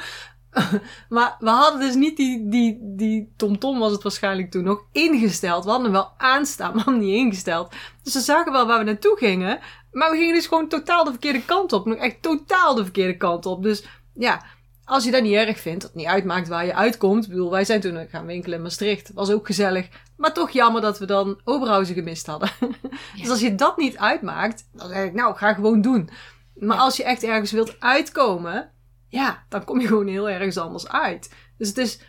maar 1.09 1.37
we 1.39 1.49
hadden 1.49 1.81
dus 1.81 1.95
niet 1.95 2.17
die, 2.17 2.49
die, 2.49 2.79
die 2.83 3.33
TomTom 3.37 3.79
was 3.79 3.93
het 3.93 4.03
waarschijnlijk 4.03 4.51
toen 4.51 4.65
nog 4.65 4.85
ingesteld. 4.93 5.65
We 5.65 5.71
hadden 5.71 5.93
hem 5.93 6.01
wel 6.01 6.13
aanstaan, 6.17 6.75
maar 6.75 6.85
hem 6.85 6.99
niet 6.99 7.17
ingesteld. 7.17 7.73
Dus 8.03 8.15
we 8.15 8.21
zagen 8.21 8.53
wel 8.53 8.67
waar 8.67 8.79
we 8.79 8.85
naartoe 8.85 9.17
gingen. 9.17 9.59
Maar 9.93 10.11
we 10.11 10.17
gingen 10.17 10.35
dus 10.35 10.47
gewoon 10.47 10.69
totaal 10.69 11.05
de 11.05 11.11
verkeerde 11.11 11.45
kant 11.45 11.73
op. 11.73 11.87
Nog 11.87 11.97
echt 11.99 12.23
totaal 12.23 12.75
de 12.75 12.83
verkeerde 12.83 13.17
kant 13.17 13.47
op. 13.47 13.63
Dus 13.63 13.85
ja, 14.15 14.43
als 14.85 15.05
je 15.05 15.11
dat 15.11 15.23
niet 15.23 15.35
erg 15.35 15.59
vindt, 15.61 15.81
dat 15.81 15.91
het 15.91 15.99
niet 16.01 16.09
uitmaakt 16.11 16.49
waar 16.49 16.67
je 16.67 16.75
uitkomt. 16.75 17.25
Ik 17.25 17.31
bedoel, 17.31 17.51
wij 17.51 17.65
zijn 17.65 17.81
toen 17.81 18.07
gaan 18.09 18.27
winkelen 18.27 18.57
in 18.57 18.63
Maastricht. 18.63 19.11
Was 19.15 19.31
ook 19.31 19.47
gezellig. 19.47 19.89
Maar 20.17 20.33
toch 20.33 20.51
jammer 20.51 20.81
dat 20.83 20.99
we 20.99 21.05
dan 21.07 21.41
Oberhausen 21.45 21.95
gemist 21.95 22.27
hadden. 22.27 22.51
Dus 23.21 23.29
als 23.29 23.41
je 23.41 23.55
dat 23.55 23.77
niet 23.77 23.97
uitmaakt, 23.99 24.69
dan 24.73 24.89
zeg 24.89 25.05
ik, 25.05 25.15
nou, 25.15 25.37
ga 25.37 25.55
gewoon 25.55 25.81
doen. 25.81 26.11
Maar 26.55 26.77
Ja. 26.77 26.83
als 26.83 26.97
je 26.97 27.05
echt 27.05 27.23
ergens 27.23 27.53
wilt 27.53 27.81
uitkomen, 27.81 28.71
ja, 29.09 29.45
dan 29.49 29.65
kom 29.65 29.81
je 29.81 29.87
gewoon 29.87 30.07
heel 30.07 30.29
ergens 30.31 30.59
anders 30.59 30.89
uit. 30.89 31.35
Dus 31.59 31.69
het 31.69 31.79
is 31.79 32.01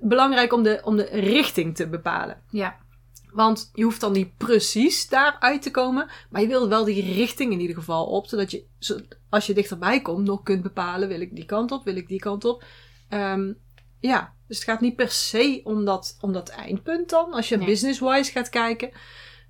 belangrijk 0.00 0.52
om 0.52 0.62
de, 0.62 0.80
om 0.84 0.96
de 0.96 1.08
richting 1.12 1.76
te 1.76 1.88
bepalen. 1.88 2.42
Ja, 2.50 2.76
Want 3.36 3.70
je 3.72 3.82
hoeft 3.84 4.00
dan 4.00 4.12
niet 4.12 4.36
precies 4.36 5.08
daar 5.08 5.36
uit 5.40 5.62
te 5.62 5.70
komen. 5.70 6.08
Maar 6.30 6.40
je 6.40 6.46
wil 6.48 6.68
wel 6.68 6.84
die 6.84 7.12
richting 7.14 7.52
in 7.52 7.60
ieder 7.60 7.76
geval 7.76 8.06
op. 8.06 8.26
Zodat 8.26 8.50
je, 8.50 8.64
als 9.28 9.46
je 9.46 9.54
dichterbij 9.54 10.00
komt, 10.00 10.26
nog 10.26 10.42
kunt 10.42 10.62
bepalen. 10.62 11.08
Wil 11.08 11.20
ik 11.20 11.34
die 11.36 11.44
kant 11.44 11.70
op? 11.72 11.84
Wil 11.84 11.96
ik 11.96 12.08
die 12.08 12.18
kant 12.18 12.44
op? 12.44 12.64
Ehm, 13.08 13.52
ja, 14.00 14.34
dus 14.48 14.56
het 14.56 14.66
gaat 14.66 14.80
niet 14.80 14.96
per 14.96 15.10
se 15.10 15.60
om 15.64 15.84
dat, 15.84 16.16
om 16.20 16.32
dat 16.32 16.48
eindpunt 16.48 17.10
dan. 17.10 17.32
Als 17.32 17.48
je 17.48 17.56
Nee. 17.56 17.66
business-wise 17.66 18.30
gaat 18.32 18.48
kijken. 18.48 18.90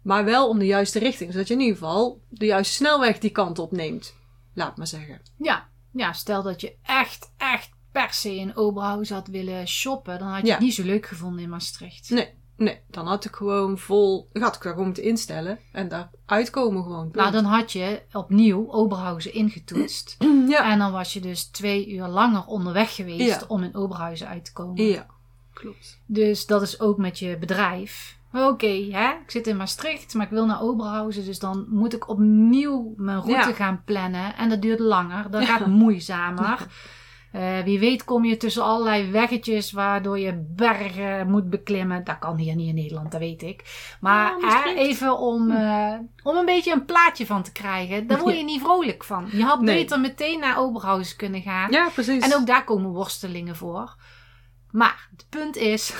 Maar 0.02 0.24
wel 0.24 0.48
om 0.48 0.58
de 0.58 0.66
juiste 0.66 0.98
richting. 0.98 1.32
Zodat 1.32 1.48
je 1.48 1.54
in 1.54 1.60
ieder 1.60 1.76
geval 1.76 2.20
de 2.28 2.46
juiste 2.46 2.74
snelweg 2.74 3.18
die 3.18 3.30
kant 3.30 3.58
op 3.58 3.72
neemt. 3.72 4.14
Laat 4.54 4.76
maar 4.76 4.86
zeggen. 4.86 5.20
ja. 5.38 5.68
ja, 5.92 6.12
stel 6.12 6.42
dat 6.42 6.60
je 6.60 6.76
echt, 6.82 7.32
echt 7.36 7.70
per 7.92 8.12
se 8.12 8.34
in 8.36 8.56
Oberhausen 8.56 9.16
had 9.16 9.26
willen 9.28 9.68
shoppen. 9.68 10.18
Dan 10.18 10.28
had 10.28 10.40
je 10.40 10.46
Ja. 10.46 10.52
het 10.52 10.62
niet 10.62 10.74
zo 10.74 10.82
leuk 10.82 11.06
gevonden 11.06 11.42
in 11.42 11.48
Maastricht. 11.48 12.10
Nee. 12.10 12.44
Nee, 12.56 12.80
dan 12.90 13.06
had 13.06 13.24
ik 13.24 13.34
gewoon 13.34 13.78
vol, 13.78 14.28
had 14.32 14.56
ik 14.56 14.62
daar 14.62 14.72
gewoon 14.72 14.86
moeten 14.86 15.02
instellen 15.02 15.58
en 15.72 15.88
daar 15.88 16.10
uitkomen 16.26 16.82
gewoon. 16.82 17.08
Nou, 17.12 17.32
dan 17.32 17.44
had 17.44 17.72
je 17.72 18.02
opnieuw 18.12 18.70
Oberhausen 18.70 19.32
ingetoetst. 19.34 20.16
ja. 20.48 20.70
En 20.72 20.78
dan 20.78 20.92
was 20.92 21.12
je 21.12 21.20
dus 21.20 21.44
twee 21.44 21.88
uur 21.94 22.06
langer 22.06 22.46
onderweg 22.46 22.94
geweest 22.94 23.40
Ja. 23.40 23.46
om 23.48 23.62
in 23.62 23.74
Oberhausen 23.74 24.28
uit 24.28 24.44
te 24.44 24.52
komen. 24.52 24.84
ja, 24.84 25.06
klopt. 25.52 26.00
Dus 26.06 26.46
dat 26.46 26.62
is 26.62 26.80
ook 26.80 26.96
met 26.98 27.18
je 27.18 27.36
bedrijf. 27.38 28.18
Oké, 28.32 28.88
hè, 28.90 29.08
ik 29.10 29.30
zit 29.30 29.46
in 29.46 29.56
Maastricht, 29.56 30.14
maar 30.14 30.24
ik 30.24 30.30
wil 30.32 30.46
naar 30.46 30.62
Oberhausen. 30.62 31.24
Dus 31.24 31.38
dan 31.38 31.66
moet 31.68 31.94
ik 31.94 32.08
opnieuw 32.08 32.94
mijn 32.96 33.18
route 33.20 33.48
Ja. 33.48 33.52
gaan 33.52 33.82
plannen. 33.84 34.36
En 34.36 34.48
dat 34.48 34.62
duurt 34.62 34.78
langer, 34.78 35.30
dat 35.30 35.44
gaat 35.44 35.66
moeizamer. 35.66 36.66
Eh, 37.36 37.58
wie 37.64 37.78
weet 37.78 38.04
kom 38.04 38.24
je 38.24 38.36
tussen 38.36 38.62
allerlei 38.62 39.10
weggetjes 39.10 39.72
waardoor 39.72 40.18
je 40.18 40.44
bergen 40.48 41.30
moet 41.30 41.50
beklimmen. 41.50 42.04
Dat 42.04 42.18
kan 42.18 42.36
hier 42.36 42.54
niet 42.54 42.68
in 42.68 42.74
Nederland, 42.74 43.10
dat 43.10 43.20
weet 43.20 43.42
ik. 43.42 43.64
Maar 44.00 44.34
Ja, 44.40 44.74
even 44.74 45.18
om, 45.18 45.50
eh, 45.50 45.94
om 46.22 46.36
een 46.36 46.44
beetje 46.44 46.72
een 46.72 46.84
plaatje 46.84 47.26
van 47.26 47.42
te 47.42 47.52
krijgen. 47.52 48.06
Daar 48.06 48.18
word 48.20 48.36
je 48.36 48.44
niet 48.44 48.60
vrolijk 48.60 49.04
van. 49.04 49.28
Je 49.32 49.42
had 49.42 49.60
Nee. 49.60 49.74
beter 49.82 50.00
meteen 50.00 50.38
naar 50.40 50.58
Oberhausen 50.58 51.16
kunnen 51.16 51.42
gaan. 51.42 51.70
Ja, 51.70 51.88
precies. 51.88 52.24
En 52.24 52.34
ook 52.34 52.46
daar 52.46 52.64
komen 52.64 52.90
worstelingen 52.90 53.56
voor. 53.56 53.96
Maar 54.70 55.08
het 55.16 55.26
punt 55.28 55.56
is, 55.56 55.94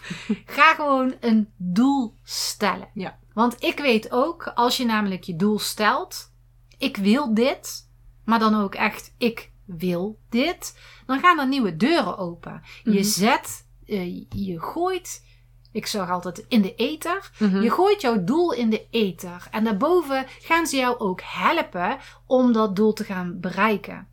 ga 0.56 0.74
gewoon 0.74 1.14
een 1.20 1.48
doel 1.56 2.14
stellen. 2.22 2.88
Ja. 2.94 3.18
Want 3.34 3.62
ik 3.62 3.78
weet 3.78 4.10
ook, 4.12 4.52
als 4.54 4.76
je 4.76 4.84
namelijk 4.84 5.24
je 5.24 5.36
doel 5.36 5.58
stelt, 5.58 6.32
ik 6.78 6.96
wil 6.96 7.34
dit, 7.34 7.90
maar 8.24 8.38
dan 8.38 8.54
ook 8.62 8.74
echt, 8.74 9.14
ik 9.18 9.50
wil 9.78 10.18
dit, 10.28 10.78
dan 11.06 11.20
gaan 11.20 11.38
er 11.38 11.48
nieuwe 11.48 11.76
deuren 11.76 12.18
open. 12.18 12.62
Je 12.84 12.90
Mhm. 12.90 13.02
zet, 13.02 13.66
eh, 13.86 14.14
je 14.28 14.60
gooit, 14.60 15.24
ik 15.72 15.86
zeg 15.86 16.10
altijd 16.10 16.44
in 16.48 16.62
de 16.62 16.74
ether, 16.74 17.30
Mhm. 17.38 17.62
je 17.62 17.70
gooit 17.70 18.00
jouw 18.00 18.24
doel 18.24 18.52
in 18.52 18.70
de 18.70 18.86
ether. 18.90 19.46
En 19.50 19.64
daarboven 19.64 20.24
gaan 20.40 20.66
ze 20.66 20.76
jou 20.76 20.98
ook 20.98 21.20
helpen 21.24 21.98
om 22.26 22.52
dat 22.52 22.76
doel 22.76 22.92
te 22.92 23.04
gaan 23.04 23.40
bereiken. 23.40 24.08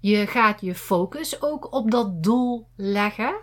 Je 0.00 0.26
gaat 0.26 0.60
je 0.60 0.74
focus 0.74 1.42
ook 1.42 1.72
op 1.72 1.90
dat 1.90 2.22
doel 2.22 2.68
leggen. 2.76 3.34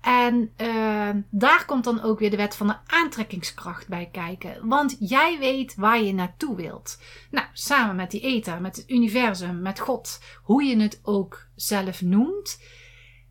En 0.00 0.52
eh, 0.56 1.08
daar 1.30 1.64
komt 1.64 1.84
dan 1.84 2.02
ook 2.02 2.18
weer 2.18 2.30
de 2.30 2.36
wet 2.36 2.56
van 2.56 2.66
de 2.66 2.76
aantrekkingskracht 2.86 3.88
bij 3.88 4.08
kijken. 4.12 4.68
Want 4.68 4.96
jij 4.98 5.38
weet 5.38 5.74
waar 5.74 6.02
je 6.02 6.14
naartoe 6.14 6.56
wilt. 6.56 6.98
Nou, 7.30 7.46
samen 7.52 7.96
met 7.96 8.10
die 8.10 8.20
ether, 8.20 8.60
met 8.60 8.76
het 8.76 8.90
universum, 8.90 9.62
met 9.62 9.80
God, 9.80 10.20
hoe 10.42 10.64
je 10.64 10.80
het 10.80 11.00
ook 11.02 11.46
zelf 11.54 12.02
noemt, 12.02 12.60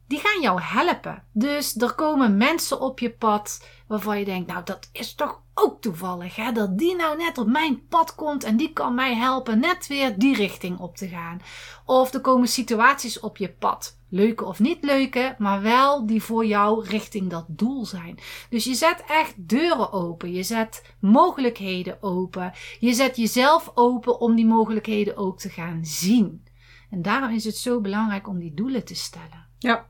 die 0.08 0.20
gaan 0.20 0.42
jou 0.42 0.62
helpen. 0.62 1.24
Dus 1.32 1.76
er 1.76 1.94
komen 1.94 2.38
mensen 2.38 2.80
op 2.80 3.00
je 3.00 3.12
pad 3.12 3.66
waarvan 3.88 4.20
je 4.20 4.26
denkt, 4.26 4.48
nou 4.48 4.64
dat 4.64 4.90
is 4.92 5.16
toch 5.16 5.42
ook 5.54 5.82
toevallig 5.82 6.36
hè, 6.36 6.52
dat 6.52 6.78
die 6.78 6.96
nou 6.96 7.18
net 7.18 7.38
op 7.38 7.48
mijn 7.48 7.88
pad 7.88 8.16
komt 8.16 8.44
en 8.44 8.58
die 8.58 8.74
kan 8.74 8.96
mij 8.96 9.16
helpen 9.16 9.60
net 9.60 9.88
weer 9.88 10.20
die 10.20 10.36
richting 10.36 10.80
op 10.80 10.96
te 10.96 11.08
gaan. 11.08 11.42
Of 11.86 12.14
er 12.14 12.22
komen 12.22 12.48
situaties 12.48 13.20
op 13.20 13.38
je 13.38 13.50
pad, 13.50 14.00
leuke 14.10 14.46
of 14.46 14.60
niet 14.60 14.84
leuke, 14.84 15.36
maar 15.38 15.62
wel 15.62 16.06
die 16.06 16.24
voor 16.24 16.46
jou 16.46 16.86
richting 16.86 17.30
dat 17.30 17.46
doel 17.48 17.86
zijn. 17.86 18.20
Dus 18.50 18.64
je 18.64 18.74
zet 18.74 19.04
echt 19.08 19.34
deuren 19.50 19.92
open, 19.92 20.34
je 20.34 20.44
zet 20.44 20.96
mogelijkheden 21.00 21.98
open, 22.04 22.54
je 22.80 22.94
zet 22.94 23.18
jezelf 23.18 23.72
open 23.74 24.20
om 24.20 24.36
die 24.36 24.46
mogelijkheden 24.46 25.18
ook 25.18 25.40
te 25.40 25.50
gaan 25.50 25.86
zien. 25.86 26.46
En 26.90 27.02
daarom 27.02 27.32
is 27.32 27.44
het 27.44 27.58
zo 27.58 27.82
belangrijk 27.82 28.28
om 28.28 28.40
die 28.40 28.54
doelen 28.54 28.86
te 28.86 28.96
stellen. 28.96 29.46
Ja. 29.60 29.86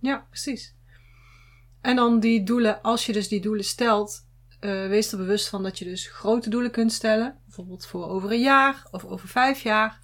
Ja, 0.00 0.26
precies. 0.28 0.74
En 1.80 1.96
dan 1.96 2.20
die 2.20 2.42
doelen, 2.42 2.82
als 2.82 3.06
je 3.06 3.12
dus 3.12 3.28
die 3.28 3.40
doelen 3.40 3.64
stelt, 3.64 4.26
eh, 4.60 4.86
wees 4.86 5.12
er 5.12 5.18
bewust 5.18 5.48
van 5.48 5.62
dat 5.62 5.78
je 5.78 5.84
dus 5.84 6.06
grote 6.08 6.50
doelen 6.50 6.70
kunt 6.70 6.92
stellen. 6.92 7.38
Bijvoorbeeld 7.44 7.86
voor 7.86 8.06
over 8.06 8.32
een 8.32 8.40
jaar 8.40 8.86
of 8.90 9.04
over 9.04 9.28
vijf 9.28 9.62
jaar. 9.62 9.98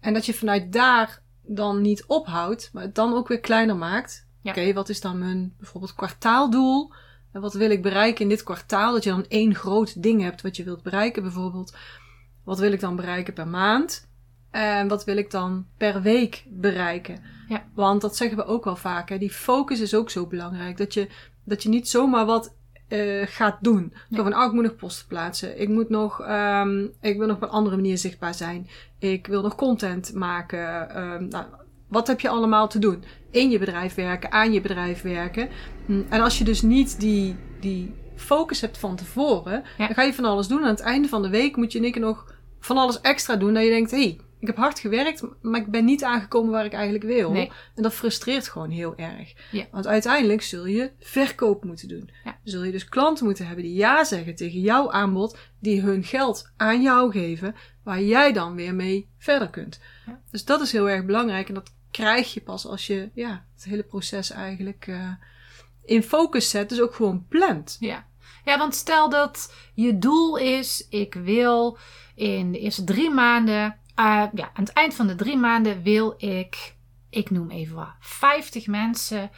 En 0.00 0.14
dat 0.14 0.26
je 0.26 0.34
vanuit 0.34 0.72
daar 0.72 1.22
dan 1.42 1.80
niet 1.80 2.04
ophoudt, 2.06 2.70
maar 2.72 2.82
het 2.82 2.94
dan 2.94 3.14
ook 3.14 3.28
weer 3.28 3.40
kleiner 3.40 3.76
maakt. 3.76 4.28
Ja. 4.42 4.50
Oké, 4.50 4.72
wat 4.72 4.88
is 4.88 5.00
dan 5.00 5.18
mijn 5.18 5.54
bijvoorbeeld 5.58 5.94
kwartaaldoel? 5.94 6.92
En 7.32 7.40
wat 7.40 7.54
wil 7.54 7.70
ik 7.70 7.82
bereiken 7.82 8.22
in 8.22 8.28
dit 8.28 8.42
kwartaal? 8.42 8.92
Dat 8.92 9.04
je 9.04 9.10
dan 9.10 9.26
één 9.28 9.54
groot 9.54 10.02
ding 10.02 10.22
hebt 10.22 10.42
wat 10.42 10.56
je 10.56 10.64
wilt 10.64 10.82
bereiken. 10.82 11.22
Bijvoorbeeld, 11.22 11.76
wat 12.44 12.58
wil 12.58 12.72
ik 12.72 12.80
dan 12.80 12.96
bereiken 12.96 13.34
per 13.34 13.48
maand? 13.48 14.08
En 14.50 14.88
wat 14.88 15.04
wil 15.04 15.16
ik 15.16 15.30
dan 15.30 15.66
per 15.76 16.02
week 16.02 16.44
bereiken? 16.48 17.22
Ja. 17.50 17.64
Want 17.74 18.00
dat 18.00 18.16
zeggen 18.16 18.36
we 18.36 18.44
ook 18.44 18.64
wel 18.64 18.76
vaak. 18.76 19.08
Hè? 19.08 19.18
Die 19.18 19.30
focus 19.30 19.80
is 19.80 19.94
ook 19.94 20.10
zo 20.10 20.26
belangrijk. 20.26 20.76
Dat 20.76 20.94
je, 20.94 21.08
dat 21.44 21.62
je 21.62 21.68
niet 21.68 21.88
zomaar 21.88 22.26
wat 22.26 22.54
eh, 22.88 23.22
gaat 23.26 23.56
doen. 23.60 23.92
Zo 24.12 24.22
van, 24.22 24.36
oh, 24.36 24.44
ik 24.44 24.52
moet 24.52 24.62
nog 24.62 24.76
posten 24.76 25.06
plaatsen. 25.06 25.60
Ik 25.60 25.68
moet 25.68 25.88
nog, 25.88 26.20
ehm, 26.20 26.86
ik 27.00 27.18
wil 27.18 27.26
nog 27.26 27.36
op 27.36 27.42
een 27.42 27.48
andere 27.48 27.76
manier 27.76 27.98
zichtbaar 27.98 28.34
zijn. 28.34 28.68
Ik 28.98 29.26
wil 29.26 29.42
nog 29.42 29.54
content 29.54 30.14
maken. 30.14 30.90
Ehm, 30.90 31.28
nou, 31.28 31.44
wat 31.88 32.06
heb 32.06 32.20
je 32.20 32.28
allemaal 32.28 32.68
te 32.68 32.78
doen? 32.78 33.04
In 33.30 33.50
je 33.50 33.58
bedrijf 33.58 33.94
werken, 33.94 34.32
aan 34.32 34.52
je 34.52 34.60
bedrijf 34.60 35.02
werken. 35.02 35.48
Hm, 35.86 36.02
En 36.08 36.20
als 36.20 36.38
je 36.38 36.44
dus 36.44 36.62
niet 36.62 37.00
die, 37.00 37.36
die 37.60 37.94
focus 38.16 38.60
hebt 38.60 38.78
van 38.78 38.96
tevoren, 38.96 39.62
Ja. 39.78 39.86
dan 39.86 39.94
ga 39.94 40.02
je 40.02 40.14
van 40.14 40.24
alles 40.24 40.46
doen. 40.48 40.58
En 40.58 40.64
aan 40.64 40.70
het 40.70 40.80
einde 40.80 41.08
van 41.08 41.22
de 41.22 41.28
week 41.30 41.56
moet 41.56 41.72
je 41.72 41.78
in 41.78 41.84
één 41.84 41.92
keer 41.92 42.02
nog 42.02 42.34
van 42.60 42.76
alles 42.76 43.00
extra 43.00 43.36
doen. 43.36 43.54
Dat 43.54 43.62
je 43.62 43.68
denkt, 43.70 43.90
hé, 43.90 43.96
hey, 44.02 44.18
ik 44.40 44.46
heb 44.46 44.56
hard 44.56 44.78
gewerkt, 44.78 45.22
maar 45.42 45.60
ik 45.60 45.66
ben 45.66 45.84
niet 45.84 46.04
aangekomen 46.04 46.50
waar 46.50 46.64
ik 46.64 46.72
eigenlijk 46.72 47.04
wil. 47.04 47.30
Nee. 47.30 47.50
En 47.74 47.82
dat 47.82 47.94
frustreert 47.94 48.48
gewoon 48.48 48.70
heel 48.70 48.96
erg. 48.96 49.32
Ja. 49.50 49.66
Want 49.70 49.86
uiteindelijk 49.86 50.42
zul 50.42 50.66
je 50.66 50.90
verkoop 50.98 51.64
moeten 51.64 51.88
doen. 51.88 52.10
Ja. 52.24 52.38
Zul 52.44 52.64
je 52.64 52.72
dus 52.72 52.88
klanten 52.88 53.24
moeten 53.24 53.46
hebben 53.46 53.64
die 53.64 53.74
ja 53.74 54.04
zeggen 54.04 54.34
tegen 54.34 54.60
jouw 54.60 54.90
aanbod, 54.90 55.38
die 55.58 55.80
hun 55.80 56.04
geld 56.04 56.52
aan 56.56 56.82
jou 56.82 57.12
geven, 57.12 57.54
waar 57.82 58.02
jij 58.02 58.32
dan 58.32 58.54
weer 58.54 58.74
mee 58.74 59.08
verder 59.18 59.50
kunt. 59.50 59.80
Ja. 60.06 60.20
Dus 60.30 60.44
dat 60.44 60.60
is 60.60 60.72
heel 60.72 60.88
erg 60.88 61.04
belangrijk 61.04 61.48
en 61.48 61.54
dat 61.54 61.72
krijg 61.90 62.34
je 62.34 62.40
pas 62.40 62.66
als 62.66 62.86
je 62.86 63.10
ja, 63.14 63.44
het 63.54 63.64
hele 63.64 63.82
proces 63.82 64.30
eigenlijk 64.30 64.86
eh, 64.86 65.10
in 65.84 66.02
focus 66.02 66.50
zet, 66.50 66.68
dus 66.68 66.80
ook 66.80 66.94
gewoon 66.94 67.26
plant. 67.28 67.76
Ja. 67.80 68.06
ja, 68.44 68.58
want 68.58 68.74
stel 68.74 69.08
dat 69.08 69.54
je 69.74 69.98
doel 69.98 70.36
is: 70.36 70.86
ik 70.88 71.14
wil 71.14 71.78
in 72.14 72.52
de 72.52 72.58
eerste 72.58 72.84
drie 72.84 73.10
maanden, 73.10 73.79
ja, 74.34 74.50
aan 74.54 74.64
het 74.64 74.72
eind 74.72 74.94
van 74.94 75.06
de 75.06 75.14
drie 75.14 75.36
maanden 75.36 75.82
wil 75.82 76.14
ik, 76.16 76.74
ik 77.10 77.30
noem 77.30 77.50
even 77.50 77.76
wat, 77.76 77.92
50 78.00 78.66
mensen 78.66 79.30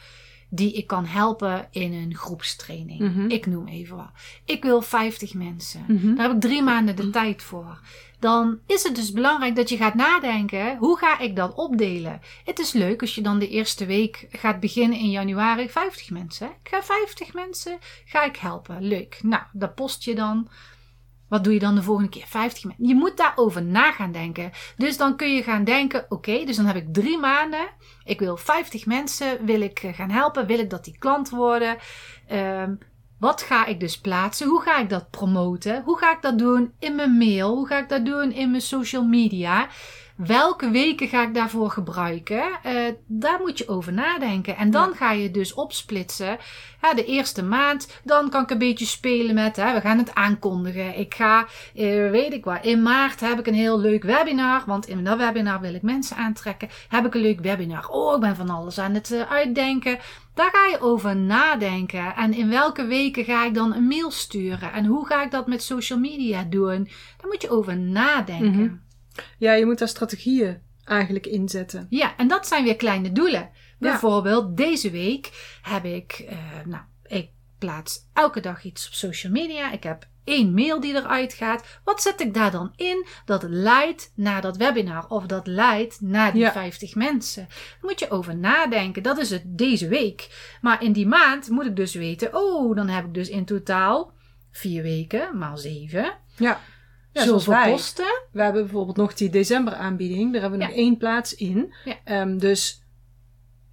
die 0.55 0.73
ik 0.73 0.87
kan 0.87 1.05
helpen 1.05 1.67
in 1.71 1.93
een 1.93 2.15
groepstraining. 2.15 2.99
Mhm. 2.99 3.29
Ik 3.29 3.45
noem 3.45 3.67
even 3.67 3.95
wat. 3.95 4.11
Ik 4.45 4.63
wil 4.63 4.81
50 4.81 5.33
mensen. 5.33 5.85
Mhm. 5.87 6.15
Daar 6.15 6.27
heb 6.27 6.35
ik 6.35 6.41
drie 6.41 6.61
maanden 6.61 6.95
de 6.95 7.09
tijd 7.09 7.43
voor. 7.43 7.79
Dan 8.19 8.59
is 8.65 8.83
het 8.83 8.95
dus 8.95 9.11
belangrijk 9.11 9.55
dat 9.55 9.69
je 9.69 9.77
gaat 9.77 9.93
nadenken: 9.93 10.77
hoe 10.77 10.97
ga 10.97 11.19
ik 11.19 11.35
dat 11.35 11.53
opdelen? 11.53 12.21
Het 12.45 12.59
is 12.59 12.71
leuk 12.71 13.01
als 13.01 13.15
je 13.15 13.21
dan 13.21 13.39
de 13.39 13.49
eerste 13.49 13.85
week 13.85 14.27
gaat 14.31 14.59
beginnen 14.59 14.97
in 14.97 15.09
januari. 15.09 15.69
50 15.69 16.09
mensen. 16.09 16.47
Ik 16.47 16.69
ga 16.69 16.83
50 16.83 17.33
mensen 17.33 17.77
ga 18.05 18.23
ik 18.23 18.35
helpen. 18.35 18.81
Leuk. 18.81 19.19
Nou, 19.21 19.43
dat 19.51 19.75
post 19.75 20.03
je 20.03 20.15
dan. 20.15 20.47
Wat 21.33 21.43
doe 21.43 21.53
je 21.53 21.59
dan 21.59 21.75
de 21.75 21.83
volgende 21.83 22.09
keer? 22.09 22.25
50 22.27 22.63
mensen. 22.63 22.87
Je 22.87 22.95
moet 22.95 23.17
daarover 23.17 23.63
na 23.63 23.91
gaan 23.91 24.11
denken. 24.11 24.51
Dus 24.77 24.97
dan 24.97 25.15
kun 25.15 25.35
je 25.35 25.43
gaan 25.43 25.63
denken: 25.63 26.05
oké, 26.09 26.45
dus 26.45 26.55
dan 26.55 26.65
heb 26.65 26.75
ik 26.75 26.93
drie 26.93 27.17
maanden. 27.17 27.67
Ik 28.03 28.19
wil 28.19 28.37
50 28.37 28.85
mensen 28.85 29.45
wil 29.45 29.61
ik 29.61 29.79
eh, 29.79 29.93
gaan 29.93 30.09
helpen. 30.09 30.45
Wil 30.45 30.59
ik 30.59 30.69
dat 30.69 30.83
die 30.83 30.97
klant 30.97 31.29
worden? 31.29 31.77
Ehm, 32.27 32.75
wat 33.19 33.41
ga 33.41 33.65
ik 33.65 33.79
dus 33.79 33.99
plaatsen? 33.99 34.47
Hoe 34.47 34.61
ga 34.61 34.77
ik 34.77 34.89
dat 34.89 35.09
promoten? 35.09 35.83
Hoe 35.83 35.97
ga 35.97 36.11
ik 36.11 36.21
dat 36.21 36.37
doen 36.37 36.73
in 36.79 36.95
mijn 36.95 37.17
mail? 37.17 37.55
Hoe 37.55 37.67
ga 37.67 37.77
ik 37.77 37.89
dat 37.89 38.05
doen 38.05 38.31
in 38.31 38.49
mijn 38.49 38.61
social 38.61 39.03
media? 39.03 39.67
Welke 40.15 40.69
weken 40.69 41.07
ga 41.07 41.23
ik 41.23 41.33
daarvoor 41.33 41.69
gebruiken? 41.69 42.43
Eh, 42.63 42.73
daar 43.07 43.39
moet 43.41 43.57
je 43.57 43.67
over 43.67 43.93
nadenken. 43.93 44.57
En 44.57 44.71
dan 44.71 44.89
Ja. 44.89 44.95
ga 44.95 45.11
je 45.11 45.31
dus 45.31 45.53
opsplitsen. 45.53 46.37
Ja, 46.81 46.93
de 46.93 47.05
eerste 47.05 47.43
maand, 47.43 47.99
dan 48.03 48.29
kan 48.29 48.43
ik 48.43 48.49
een 48.49 48.57
beetje 48.57 48.85
spelen 48.85 49.35
met, 49.35 49.55
hè, 49.55 49.73
we 49.73 49.81
gaan 49.81 49.97
het 49.97 50.15
aankondigen. 50.15 50.97
Ik 50.99 51.13
ga, 51.13 51.45
eh, 51.75 52.09
weet 52.09 52.33
ik 52.33 52.45
wat, 52.45 52.65
in 52.65 52.81
maart 52.81 53.19
heb 53.19 53.39
ik 53.39 53.47
een 53.47 53.53
heel 53.53 53.79
leuk 53.79 54.03
webinar. 54.03 54.63
Want 54.65 54.87
in 54.87 55.03
dat 55.03 55.17
webinar 55.17 55.59
wil 55.61 55.73
ik 55.73 55.81
mensen 55.81 56.17
aantrekken. 56.17 56.69
Heb 56.89 57.05
ik 57.05 57.13
een 57.13 57.21
leuk 57.21 57.39
webinar. 57.39 57.87
Oh, 57.89 58.15
ik 58.15 58.21
ben 58.21 58.35
van 58.35 58.49
alles 58.49 58.79
aan 58.79 58.93
het 58.93 59.11
eh, 59.11 59.31
uitdenken. 59.31 59.99
Daar 60.33 60.49
ga 60.51 60.65
je 60.67 60.81
over 60.81 61.15
nadenken. 61.15 62.15
En 62.15 62.33
in 62.33 62.49
welke 62.49 62.85
weken 62.85 63.23
ga 63.23 63.45
ik 63.45 63.53
dan 63.53 63.73
een 63.73 63.87
mail 63.87 64.11
sturen? 64.11 64.71
En 64.73 64.85
hoe 64.85 65.05
ga 65.05 65.23
ik 65.23 65.31
dat 65.31 65.47
met 65.47 65.63
social 65.63 65.99
media 65.99 66.43
doen? 66.49 66.83
Daar 67.17 67.27
moet 67.31 67.41
je 67.41 67.49
over 67.49 67.77
nadenken. 67.77 68.51
Mhm. 68.63 68.73
Ja, 69.37 69.53
je 69.53 69.65
moet 69.65 69.77
daar 69.79 69.87
strategieën 69.87 70.61
eigenlijk 70.83 71.25
inzetten. 71.25 71.87
Ja, 71.89 72.17
en 72.17 72.27
dat 72.27 72.47
zijn 72.47 72.63
weer 72.63 72.75
kleine 72.75 73.11
doelen. 73.11 73.49
Bijvoorbeeld, 73.79 74.57
deze 74.57 74.91
week 74.91 75.57
heb 75.61 75.85
ik, 75.85 76.25
eh, 76.27 76.37
nou, 76.65 76.83
ik 77.05 77.29
plaats 77.57 78.07
elke 78.13 78.39
dag 78.39 78.63
iets 78.63 78.87
op 78.87 78.93
social 78.93 79.31
media. 79.31 79.71
Ik 79.71 79.83
heb 79.83 80.07
één 80.23 80.53
mail 80.53 80.79
die 80.79 80.95
eruit 80.95 81.33
gaat. 81.33 81.79
Wat 81.83 82.01
zet 82.01 82.21
ik 82.21 82.33
daar 82.33 82.51
dan 82.51 82.73
in 82.75 83.05
dat 83.25 83.43
leidt 83.47 84.11
naar 84.15 84.41
dat 84.41 84.57
webinar 84.57 85.07
of 85.07 85.25
dat 85.25 85.47
leidt 85.47 86.01
naar 86.01 86.31
die 86.31 86.41
Ja. 86.41 86.51
50 86.51 86.95
mensen? 86.95 87.45
Daar 87.49 87.77
moet 87.81 87.99
je 87.99 88.09
over 88.09 88.35
nadenken. 88.37 89.03
Dat 89.03 89.17
is 89.17 89.29
het 89.29 89.43
deze 89.45 89.87
week. 89.87 90.29
Maar 90.61 90.83
in 90.83 90.91
die 90.91 91.07
maand 91.07 91.49
moet 91.49 91.65
ik 91.65 91.75
dus 91.75 91.93
weten, 91.93 92.29
oh, 92.35 92.75
dan 92.75 92.87
heb 92.87 93.05
ik 93.05 93.13
dus 93.13 93.29
in 93.29 93.45
totaal 93.45 94.11
vier 94.51 94.83
weken, 94.83 95.37
maal 95.37 95.57
zeven. 95.57 96.13
Ja. 96.37 96.59
Ja, 97.13 97.23
zoals 97.23 97.43
zoveel 97.43 97.61
wij. 97.61 97.71
kosten. 97.71 98.21
We 98.31 98.41
hebben 98.41 98.63
bijvoorbeeld 98.63 98.97
nog 98.97 99.13
die 99.13 99.29
december 99.29 99.73
aanbieding. 99.73 100.31
Daar 100.31 100.41
hebben 100.41 100.59
we 100.59 100.65
Ja. 100.65 100.71
nog 100.71 100.79
één 100.79 100.97
plaats 100.97 101.35
in. 101.35 101.73
Ja. 101.85 101.95
Ehm, 102.03 102.37
dus 102.37 102.81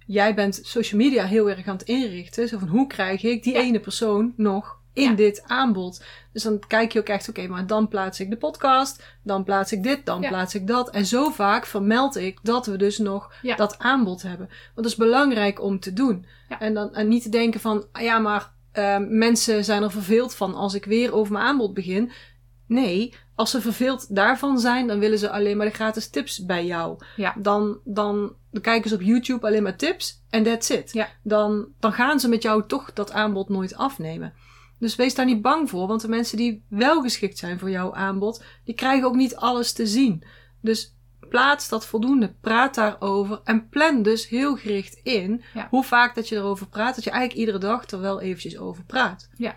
jij 0.05 0.33
bent 0.35 0.59
social 0.63 1.01
media 1.01 1.25
heel 1.25 1.49
erg 1.49 1.67
aan 1.67 1.77
het 1.77 1.87
inrichten. 1.87 2.47
Zo 2.47 2.57
van 2.57 2.67
hoe 2.67 2.87
krijg 2.87 3.23
ik 3.23 3.43
die 3.43 3.55
ene 3.57 3.79
persoon 3.79 4.33
nog 4.37 4.79
in 4.93 5.15
dit 5.15 5.43
aanbod? 5.47 6.03
Dus 6.33 6.43
dan 6.43 6.59
kijk 6.67 6.91
je 6.93 6.99
ook 6.99 7.07
echt, 7.07 7.29
oké, 7.29 7.47
maar 7.47 7.67
dan 7.67 7.87
plaats 7.87 8.19
ik 8.19 8.29
de 8.29 8.37
podcast. 8.37 9.03
Dan 9.23 9.43
plaats 9.43 9.71
ik 9.71 9.83
dit, 9.83 10.05
dan 10.05 10.19
plaats 10.19 10.55
ik 10.55 10.67
dat. 10.67 10.89
En 10.89 11.05
zo 11.05 11.29
vaak 11.29 11.65
vermeld 11.65 12.15
ik 12.17 12.39
dat 12.43 12.65
we 12.65 12.75
dus 12.77 12.97
nog 12.97 13.33
dat 13.57 13.79
aanbod 13.79 14.21
hebben. 14.21 14.47
Want 14.47 14.75
dat 14.75 14.85
is 14.85 14.95
belangrijk 14.95 15.61
om 15.61 15.79
te 15.79 15.93
doen. 15.93 16.25
En, 16.59 16.73
dan, 16.73 16.93
en 16.95 17.07
niet 17.07 17.23
te 17.23 17.29
denken 17.29 17.59
van, 17.59 17.85
ah 17.91 18.01
ja, 18.01 18.19
maar 18.19 18.51
ehm, 18.71 19.17
mensen 19.17 19.63
zijn 19.63 19.83
er 19.83 19.91
verveeld 19.91 20.35
van 20.35 20.53
als 20.55 20.73
ik 20.73 20.85
weer 20.85 21.13
over 21.13 21.33
mijn 21.33 21.45
aanbod 21.45 21.73
begin. 21.73 22.11
Nee, 22.71 23.13
als 23.35 23.51
ze 23.51 23.61
verveeld 23.61 24.15
daarvan 24.15 24.59
zijn, 24.59 24.87
dan 24.87 24.99
willen 24.99 25.19
ze 25.19 25.29
alleen 25.29 25.57
maar 25.57 25.65
de 25.65 25.73
gratis 25.73 26.09
tips 26.09 26.45
bij 26.45 26.65
jou. 26.65 26.97
Ja. 27.15 27.33
Dan, 27.37 27.79
dan, 27.83 28.33
dan 28.51 28.61
kijken 28.61 28.89
ze 28.89 28.95
op 28.95 29.01
YouTube 29.01 29.47
alleen 29.47 29.63
maar 29.63 29.75
tips 29.75 30.23
en 30.29 30.43
that's 30.43 30.69
it. 30.69 30.93
Ja. 30.93 31.07
Dan, 31.23 31.67
dan 31.79 31.93
gaan 31.93 32.19
ze 32.19 32.29
met 32.29 32.41
jou 32.41 32.63
toch 32.67 32.93
dat 32.93 33.11
aanbod 33.11 33.49
nooit 33.49 33.75
afnemen. 33.75 34.33
Dus 34.79 34.95
wees 34.95 35.15
daar 35.15 35.25
niet 35.25 35.41
bang 35.41 35.69
voor, 35.69 35.87
want 35.87 36.01
de 36.01 36.07
mensen 36.07 36.37
die 36.37 36.63
wel 36.69 37.01
geschikt 37.01 37.37
zijn 37.37 37.59
voor 37.59 37.69
jouw 37.69 37.93
aanbod, 37.93 38.43
die 38.63 38.75
krijgen 38.75 39.07
ook 39.07 39.15
niet 39.15 39.35
alles 39.35 39.73
te 39.73 39.87
zien. 39.87 40.23
Dus 40.61 40.95
plaats 41.29 41.69
dat 41.69 41.85
voldoende, 41.85 42.33
praat 42.41 42.75
daarover 42.75 43.41
en 43.43 43.69
plan 43.69 44.01
dus 44.03 44.27
heel 44.29 44.55
gericht 44.55 44.99
in 45.03 45.43
Ja. 45.53 45.67
hoe 45.69 45.83
vaak 45.83 46.15
dat 46.15 46.29
je 46.29 46.35
erover 46.35 46.67
praat, 46.67 46.95
dat 46.95 47.03
je 47.03 47.09
eigenlijk 47.09 47.39
iedere 47.39 47.57
dag 47.57 47.87
er 47.89 47.99
wel 47.99 48.21
eventjes 48.21 48.57
over 48.57 48.83
praat. 48.83 49.29
Ja. 49.35 49.55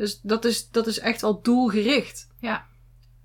Dus 0.00 0.20
dat 0.20 0.44
is, 0.44 0.70
dat 0.70 0.86
is 0.86 0.98
echt 0.98 1.20
wel 1.20 1.42
doelgericht. 1.42 2.28
Ja. 2.38 2.66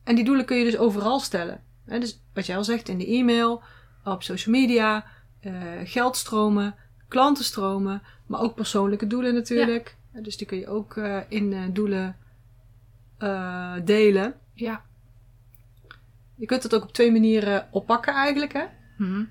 En 0.04 0.16
die 0.16 0.24
doelen 0.24 0.46
kun 0.46 0.58
je 0.58 0.64
dus 0.64 0.78
overal 0.78 1.20
stellen. 1.20 1.64
Dus 1.86 2.22
wat 2.34 2.46
jij 2.46 2.58
al 2.58 2.64
zegt 2.64 2.90
in 2.90 2.98
de 2.98 3.08
e-mail, 3.08 3.62
op 4.04 4.24
social 4.24 4.56
media, 4.56 5.06
eh, 5.40 5.54
geldstromen, 5.84 6.76
klantenstromen, 7.08 8.02
maar 8.28 8.42
ook 8.42 8.56
persoonlijke 8.56 9.08
doelen 9.08 9.34
natuurlijk. 9.34 9.98
Eh, 10.14 10.24
Dus 10.24 10.38
die 10.38 10.48
kun 10.48 10.58
je 10.58 10.68
ook 10.68 10.98
eh, 10.98 11.22
in 11.30 11.54
eh, 11.54 11.62
doelen 11.72 12.18
delen. 13.84 14.34
Ja. 14.54 14.86
Je 16.36 16.46
kunt 16.46 16.64
het 16.64 16.76
ook 16.76 16.84
op 16.84 16.94
twee 16.94 17.12
manieren 17.12 17.68
oppakken 17.72 18.14
eigenlijk, 18.14 18.54
hè? 18.54 18.66
Hm. 18.98 19.24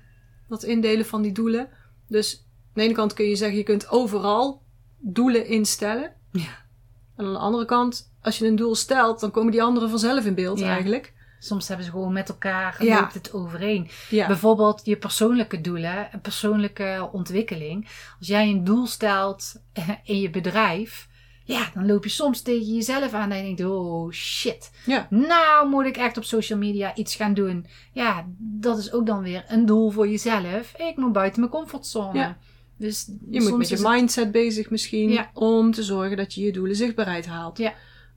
Dat 0.47 0.63
indelen 0.63 1.05
van 1.05 1.21
die 1.21 1.31
doelen. 1.31 1.69
Dus 2.07 2.37
aan 2.37 2.71
de 2.73 2.81
ene 2.81 2.93
kant 2.93 3.13
kun 3.13 3.25
je 3.25 3.35
zeggen, 3.35 3.57
je 3.57 3.63
kunt 3.63 3.89
overal 3.89 4.61
doelen 4.97 5.45
instellen. 5.45 6.13
Ja. 6.31 6.64
En 7.17 7.25
aan 7.25 7.33
de 7.33 7.39
andere 7.39 7.65
kant, 7.65 8.11
als 8.21 8.37
je 8.37 8.47
een 8.47 8.55
doel 8.55 8.75
stelt, 8.75 9.19
dan 9.19 9.31
komen 9.31 9.51
die 9.51 9.63
anderen 9.63 9.89
vanzelf 9.89 10.25
in 10.25 10.35
beeld 10.35 10.59
Ja. 10.59 10.67
eigenlijk. 10.69 11.13
Soms 11.39 11.67
hebben 11.67 11.85
ze 11.85 11.91
gewoon 11.91 12.13
met 12.13 12.29
elkaar, 12.29 12.83
Ja. 12.83 12.99
loopt 12.99 13.13
het 13.13 13.33
overeen. 13.33 13.89
Ja. 14.09 14.27
Bijvoorbeeld 14.27 14.81
je 14.83 14.97
persoonlijke 14.97 15.61
doelen, 15.61 16.07
een 16.11 16.21
persoonlijke 16.21 17.09
ontwikkeling. 17.11 17.87
Als 18.19 18.27
jij 18.27 18.49
een 18.49 18.63
doel 18.63 18.87
stelt 18.87 19.61
eh, 19.73 19.89
in 20.03 20.19
je 20.19 20.29
bedrijf, 20.29 21.07
ja, 21.43 21.69
dan 21.73 21.85
loop 21.85 22.03
je 22.03 22.09
soms 22.09 22.41
tegen 22.41 22.73
jezelf 22.73 23.13
aan 23.13 23.31
en 23.31 23.37
je 23.37 23.43
denkt, 23.55 23.73
oh 23.73 24.11
shit. 24.11 24.71
Ja. 24.85 25.07
Nou 25.09 25.69
moet 25.69 25.85
ik 25.85 25.97
echt 25.97 26.17
op 26.17 26.23
social 26.23 26.59
media 26.59 26.95
iets 26.95 27.15
gaan 27.15 27.33
doen. 27.33 27.65
Ja, 27.91 28.25
dat 28.37 28.77
is 28.77 28.93
ook 28.93 29.05
dan 29.05 29.21
weer 29.21 29.45
een 29.47 29.65
doel 29.65 29.89
voor 29.89 30.07
jezelf. 30.07 30.73
Ik 30.77 30.93
moet 30.97 31.13
buiten 31.13 31.39
mijn 31.39 31.51
comfortzone. 31.51 32.19
Ja. 32.19 32.37
Dus 32.77 33.09
Je 33.29 33.41
moet 33.41 33.57
met 33.57 33.69
je 33.69 33.75
het- 33.75 33.87
mindset 33.87 34.31
bezig 34.31 34.69
misschien 34.69 35.09
Ja. 35.09 35.29
om 35.33 35.71
te 35.71 35.83
zorgen 35.83 36.17
dat 36.17 36.33
je 36.33 36.41
je 36.41 36.51
doelen 36.51 36.75
zichtbaarheid 36.75 37.25
haalt. 37.25 37.57
Ja. 37.57 37.73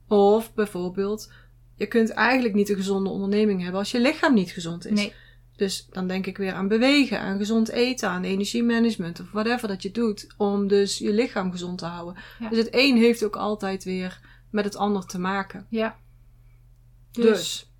Of 0.08 0.54
bijvoorbeeld, 0.54 1.32
je 1.76 1.86
kunt 1.86 2.10
eigenlijk 2.10 2.54
niet 2.54 2.68
een 2.68 2.76
gezonde 2.76 3.10
onderneming 3.10 3.60
hebben 3.62 3.78
als 3.80 3.90
je 3.90 4.00
lichaam 4.00 4.34
niet 4.34 4.50
gezond 4.50 4.86
is. 4.86 4.92
Nee, 4.92 5.12
Dus 5.56 5.86
dan 5.90 6.06
denk 6.08 6.26
ik 6.26 6.36
weer 6.36 6.52
aan 6.52 6.68
bewegen, 6.68 7.20
aan 7.20 7.38
gezond 7.38 7.68
eten, 7.68 8.08
aan 8.08 8.24
energiemanagement 8.24 9.20
of 9.20 9.30
whatever 9.30 9.68
dat 9.68 9.82
je 9.82 9.90
doet 9.90 10.26
om 10.36 10.68
dus 10.68 10.98
je 10.98 11.12
lichaam 11.12 11.50
gezond 11.50 11.78
te 11.78 11.84
houden. 11.86 12.22
Ja. 12.38 12.48
Dus 12.48 12.58
het 12.58 12.68
een 12.70 12.96
heeft 12.96 13.24
ook 13.24 13.36
altijd 13.36 13.84
weer 13.84 14.20
met 14.50 14.64
het 14.64 14.76
ander 14.76 15.06
te 15.06 15.18
maken. 15.18 15.66
ja. 15.70 15.96
Dus, 17.12 17.70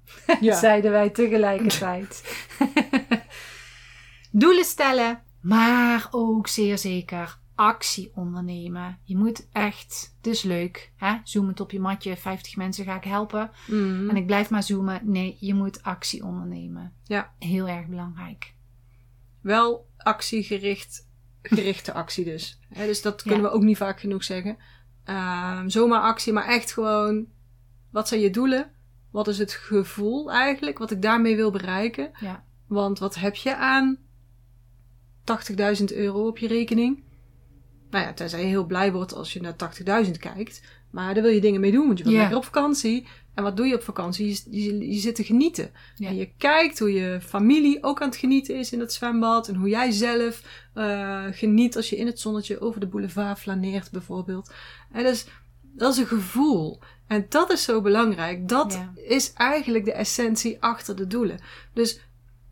ja. 0.40 0.58
zeiden 0.66 0.90
wij 0.90 1.10
tegelijkertijd. 1.10 2.22
Doelen 4.30 4.64
stellen, 4.64 5.22
maar 5.40 6.08
ook 6.10 6.48
zeer 6.48 6.78
zeker 6.78 7.38
actie 7.54 8.10
ondernemen. 8.14 8.98
Je 9.02 9.16
moet 9.16 9.48
echt, 9.52 10.14
het 10.16 10.26
is 10.26 10.42
leuk, 10.42 10.92
hè? 10.96 11.16
zoomend 11.24 11.60
op 11.60 11.70
je 11.70 11.80
matje, 11.80 12.16
50 12.16 12.56
mensen 12.56 12.84
ga 12.84 12.96
ik 12.96 13.04
helpen. 13.04 13.50
Mm. 13.66 14.08
En 14.10 14.16
ik 14.16 14.26
blijf 14.26 14.50
maar 14.50 14.62
zoomen. 14.62 15.00
Nee, 15.02 15.36
je 15.40 15.54
moet 15.54 15.82
actie 15.82 16.24
ondernemen. 16.24 16.92
Ja. 17.04 17.32
Heel 17.38 17.68
erg 17.68 17.86
belangrijk. 17.86 18.54
wel 19.40 19.86
actiegericht, 19.96 21.08
gerichte 21.42 21.92
actie 21.92 22.24
dus. 22.24 22.58
Dus 22.74 23.02
dat 23.02 23.22
kunnen 23.22 23.40
Ja. 23.40 23.48
we 23.48 23.54
ook 23.54 23.62
niet 23.62 23.76
vaak 23.76 24.00
genoeg 24.00 24.24
zeggen. 24.24 24.56
Ehm, 25.04 25.68
zomaar 25.68 26.00
actie, 26.00 26.32
maar 26.32 26.46
echt 26.46 26.72
gewoon, 26.72 27.26
wat 27.90 28.08
zijn 28.08 28.20
je 28.20 28.30
doelen? 28.30 28.70
Wat 29.10 29.28
is 29.28 29.38
het 29.38 29.52
gevoel 29.52 30.32
eigenlijk, 30.32 30.78
wat 30.78 30.90
ik 30.90 31.02
daarmee 31.02 31.36
wil 31.36 31.50
bereiken? 31.50 32.10
Ja. 32.20 32.44
Want 32.66 32.98
wat 32.98 33.14
heb 33.14 33.34
je 33.34 33.56
aan 33.56 33.98
80.000 35.80 35.84
euro 35.96 36.26
op 36.26 36.38
je 36.38 36.46
rekening? 36.48 37.02
Nou 37.90 38.04
ja, 38.04 38.12
tenzij 38.12 38.40
je 38.40 38.46
heel 38.46 38.66
blij 38.66 38.92
wordt 38.92 39.14
als 39.14 39.32
je 39.32 39.40
naar 39.40 39.56
80.000 40.04 40.10
kijkt. 40.18 40.62
Maar 40.90 41.14
daar 41.14 41.22
wil 41.22 41.32
je 41.32 41.40
dingen 41.40 41.60
mee 41.60 41.72
doen, 41.72 41.86
want 41.86 41.98
je 41.98 42.08
Ja. 42.10 42.18
lekker 42.18 42.36
op 42.36 42.44
vakantie. 42.44 43.06
En 43.34 43.42
wat 43.42 43.56
doe 43.56 43.66
je 43.66 43.74
op 43.74 43.82
vakantie? 43.82 44.26
Je, 44.26 44.62
je, 44.62 44.92
je 44.92 44.98
zit 44.98 45.14
te 45.14 45.24
genieten. 45.24 45.70
En 45.98 46.16
je 46.16 46.30
kijkt 46.38 46.78
hoe 46.78 46.92
je 46.92 47.18
familie 47.20 47.82
ook 47.82 48.00
aan 48.02 48.08
het 48.08 48.16
genieten 48.16 48.56
is 48.58 48.72
in 48.72 48.80
het 48.80 48.92
zwembad. 48.92 49.48
En 49.48 49.54
hoe 49.54 49.68
jij 49.68 49.90
zelf 49.90 50.42
eh, 50.74 51.24
geniet 51.30 51.76
als 51.76 51.90
je 51.90 51.96
in 51.96 52.06
het 52.06 52.20
zonnetje 52.20 52.60
over 52.60 52.80
de 52.80 52.86
boulevard 52.86 53.38
flaneert 53.38 53.90
bijvoorbeeld. 53.90 54.52
En 54.92 55.04
dus, 55.04 55.26
dat 55.62 55.92
is 55.92 55.98
een 55.98 56.06
gevoel. 56.06 56.80
En 57.06 57.26
dat 57.28 57.52
is 57.52 57.62
zo 57.62 57.80
belangrijk. 57.80 58.48
Dat 58.48 58.78
is 58.94 59.32
eigenlijk 59.32 59.84
de 59.84 59.92
essentie 59.92 60.56
achter 60.62 60.96
de 60.96 61.06
doelen. 61.06 61.38
Dus 61.72 62.00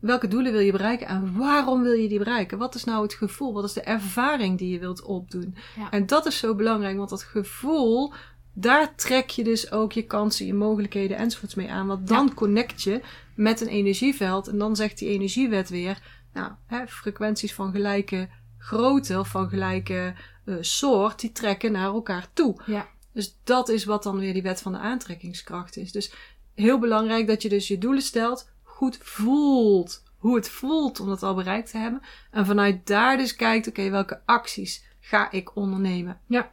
welke 0.07 0.27
doelen 0.27 0.51
wil 0.51 0.61
je 0.61 0.71
bereiken 0.71 1.07
en 1.07 1.37
waarom 1.37 1.81
wil 1.81 1.93
je 1.93 2.07
die 2.07 2.17
bereiken? 2.17 2.57
Wat 2.57 2.75
is 2.75 2.83
nou 2.83 3.03
het 3.03 3.13
gevoel? 3.13 3.53
Wat 3.53 3.63
is 3.63 3.73
de 3.73 3.81
ervaring 3.81 4.57
die 4.57 4.69
je 4.69 4.79
wilt 4.79 5.01
opdoen? 5.01 5.55
Ja. 5.75 5.91
En 5.91 6.05
dat 6.05 6.25
is 6.25 6.37
zo 6.37 6.55
belangrijk, 6.55 6.97
want 6.97 7.09
dat 7.09 7.23
gevoel, 7.23 8.13
daar 8.53 8.95
trek 8.95 9.29
je 9.29 9.43
dus 9.43 9.71
ook 9.71 9.91
je 9.91 10.05
kansen, 10.05 10.45
je 10.45 10.53
mogelijkheden 10.53 11.17
enzovoorts 11.17 11.55
mee 11.55 11.71
aan. 11.71 11.87
Want 11.87 12.07
dan 12.07 12.33
connect 12.33 12.83
je 12.83 13.01
met 13.35 13.61
een 13.61 13.67
energieveld 13.67 14.47
en 14.47 14.57
dan 14.57 14.75
zegt 14.75 14.97
die 14.97 15.09
energiewet 15.09 15.69
weer, 15.69 16.01
nou, 16.33 16.51
hè, 16.65 16.87
frequenties 16.87 17.53
van 17.53 17.71
gelijke 17.71 18.29
grootte 18.57 19.19
of 19.19 19.27
van 19.27 19.49
gelijke 19.49 20.15
eh, 20.45 20.55
soort, 20.61 21.19
die 21.19 21.31
trekken 21.31 21.71
naar 21.71 21.85
elkaar 21.85 22.27
toe. 22.33 22.61
Ja. 22.65 22.87
Dus 23.13 23.37
dat 23.43 23.69
is 23.69 23.85
wat 23.85 24.03
dan 24.03 24.19
weer 24.19 24.33
die 24.33 24.41
wet 24.41 24.61
van 24.61 24.71
de 24.71 24.77
aantrekkingskracht 24.77 25.77
is. 25.77 25.91
Dus 25.91 26.13
heel 26.53 26.79
belangrijk 26.79 27.27
dat 27.27 27.41
je 27.41 27.49
dus 27.49 27.67
je 27.67 27.77
doelen 27.77 28.01
stelt, 28.01 28.49
goed 28.77 28.97
voelt 29.01 30.03
hoe 30.17 30.35
het 30.35 30.49
voelt 30.49 30.99
om 30.99 31.07
dat 31.07 31.23
al 31.23 31.35
bereikt 31.35 31.71
te 31.71 31.77
hebben. 31.77 32.01
En 32.31 32.45
vanuit 32.45 32.87
daar 32.87 33.17
dus 33.17 33.35
kijkt, 33.35 33.67
oké, 33.67 33.89
welke 33.89 34.21
acties 34.25 34.85
ga 34.99 35.31
ik 35.31 35.55
ondernemen? 35.55 36.19
Ja. 36.27 36.51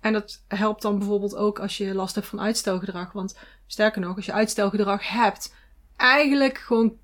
En 0.00 0.12
dat 0.12 0.44
helpt 0.48 0.82
dan 0.82 0.98
bijvoorbeeld 0.98 1.36
ook 1.36 1.58
als 1.58 1.76
je 1.76 1.94
last 1.94 2.14
hebt 2.14 2.26
van 2.26 2.40
uitstelgedrag. 2.40 3.12
Want 3.12 3.38
sterker 3.66 4.00
nog, 4.00 4.16
als 4.16 4.26
je 4.26 4.32
uitstelgedrag 4.32 5.08
hebt, 5.08 5.54
eigenlijk 5.96 6.58
gewoon 6.58 6.96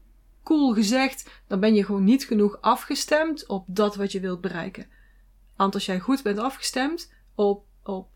cool 0.42 0.74
gezegd, 0.74 1.30
dan 1.46 1.60
ben 1.60 1.74
je 1.74 1.84
gewoon 1.84 2.04
niet 2.04 2.24
genoeg 2.24 2.60
afgestemd 2.60 3.46
op 3.46 3.64
dat 3.66 3.96
wat 3.96 4.12
je 4.12 4.20
wilt 4.20 4.40
bereiken. 4.40 4.86
Want 5.56 5.74
als 5.74 5.86
jij 5.86 6.00
goed 6.00 6.22
bent 6.22 6.38
afgestemd 6.38 7.12
op, 7.34 7.64
op 7.82 8.08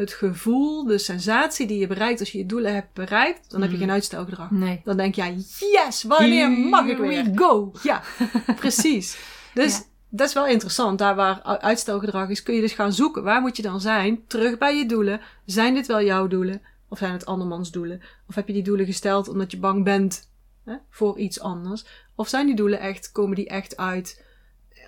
het 0.00 0.12
gevoel, 0.12 0.84
de 0.84 0.98
sensatie 0.98 1.66
die 1.66 1.78
je 1.78 1.86
bereikt 1.86 2.20
als 2.20 2.32
je 2.32 2.38
je 2.38 2.46
doelen 2.46 2.74
hebt 2.74 2.92
bereikt, 2.92 3.50
dan 3.50 3.60
heb 3.60 3.70
je 3.70 3.76
Mhm. 3.76 3.84
geen 3.84 3.94
uitstelgedrag. 3.94 4.50
Nee. 4.50 4.80
Dan 4.84 4.96
denk 4.96 5.14
jij, 5.14 5.36
yes, 5.58 6.02
wanneer 6.02 6.50
mag 6.50 6.86
ik 6.86 6.96
weer? 6.98 7.24
we 7.24 7.30
go. 7.34 7.72
Ja, 7.82 8.02
precies. 8.56 9.18
Dus 9.54 9.76
Ja. 9.76 9.82
dat 10.08 10.28
is 10.28 10.34
wel 10.34 10.46
interessant. 10.46 10.98
Daar 10.98 11.14
waar 11.14 11.42
uitstelgedrag 11.42 12.28
is, 12.28 12.42
kun 12.42 12.54
je 12.54 12.60
dus 12.60 12.72
gaan 12.72 12.92
zoeken. 12.92 13.22
Waar 13.22 13.40
moet 13.40 13.56
je 13.56 13.62
dan 13.62 13.80
zijn? 13.80 14.26
Terug 14.26 14.58
bij 14.58 14.76
je 14.76 14.86
doelen. 14.86 15.20
Zijn 15.44 15.74
dit 15.74 15.86
wel 15.86 16.02
jouw 16.02 16.26
doelen? 16.26 16.62
Of 16.88 16.98
zijn 16.98 17.12
het 17.12 17.26
andermans 17.26 17.70
doelen? 17.70 18.00
Of 18.28 18.34
heb 18.34 18.46
je 18.46 18.52
die 18.52 18.62
doelen 18.62 18.86
gesteld 18.86 19.28
omdat 19.28 19.50
je 19.50 19.58
bang 19.58 19.84
bent 19.84 20.28
hè, 20.64 20.74
voor 20.90 21.18
iets 21.18 21.40
anders? 21.40 21.84
Of 22.14 22.28
zijn 22.28 22.46
die 22.46 22.54
doelen 22.56 22.80
echt, 22.80 23.12
komen 23.12 23.36
die 23.36 23.48
echt 23.48 23.76
uit 23.76 24.24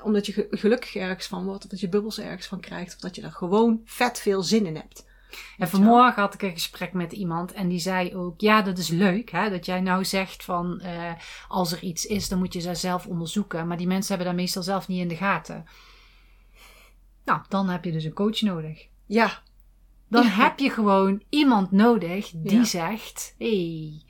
omdat 0.02 0.26
je 0.26 0.32
ge- 0.32 0.46
gelukkig 0.50 0.94
ergens 0.94 1.26
van 1.26 1.44
wordt, 1.44 1.64
of 1.64 1.70
dat 1.70 1.80
je 1.80 1.88
bubbels 1.88 2.18
ergens 2.20 2.46
van 2.46 2.60
krijgt, 2.60 2.94
of 2.94 3.00
dat 3.00 3.16
je 3.16 3.22
er 3.22 3.32
gewoon 3.32 3.80
vet 3.84 4.18
veel 4.20 4.42
zin 4.42 4.66
in 4.66 4.76
hebt. 4.76 5.10
En 5.58 5.68
vanmorgen 5.68 6.22
had 6.22 6.34
ik 6.34 6.42
een 6.42 6.50
gesprek 6.52 6.92
met 6.92 7.12
iemand 7.12 7.52
en 7.52 7.68
die 7.68 7.78
zei 7.78 8.16
ook: 8.16 8.40
Ja, 8.40 8.62
dat 8.62 8.78
is 8.78 8.88
leuk 8.88 9.30
hè, 9.30 9.50
dat 9.50 9.66
jij 9.66 9.80
nou 9.80 10.04
zegt 10.04 10.44
van 10.44 10.80
eh, 10.80 11.12
als 11.48 11.72
er 11.72 11.82
iets 11.82 12.04
is, 12.06 12.28
dan 12.28 12.38
moet 12.38 12.52
je 12.52 12.62
dat 12.62 12.78
zelf 12.78 13.06
onderzoeken. 13.06 13.66
Maar 13.66 13.76
die 13.76 13.86
mensen 13.86 14.08
hebben 14.14 14.26
dat 14.34 14.40
meestal 14.42 14.62
zelf 14.62 14.88
niet 14.88 15.00
in 15.00 15.08
de 15.08 15.16
gaten. 15.16 15.64
Nou, 17.24 17.40
dan 17.48 17.68
heb 17.68 17.84
je 17.84 17.92
dus 17.92 18.04
een 18.04 18.12
coach 18.12 18.40
nodig. 18.40 18.86
Ja, 19.06 19.42
Dan 20.08 20.22
Ja. 20.22 20.28
heb 20.28 20.58
je 20.58 20.70
gewoon 20.70 21.22
iemand 21.28 21.70
nodig 21.70 22.30
die 22.34 22.56
Ja. 22.58 22.64
zegt: 22.64 23.34
hey, 23.38 24.02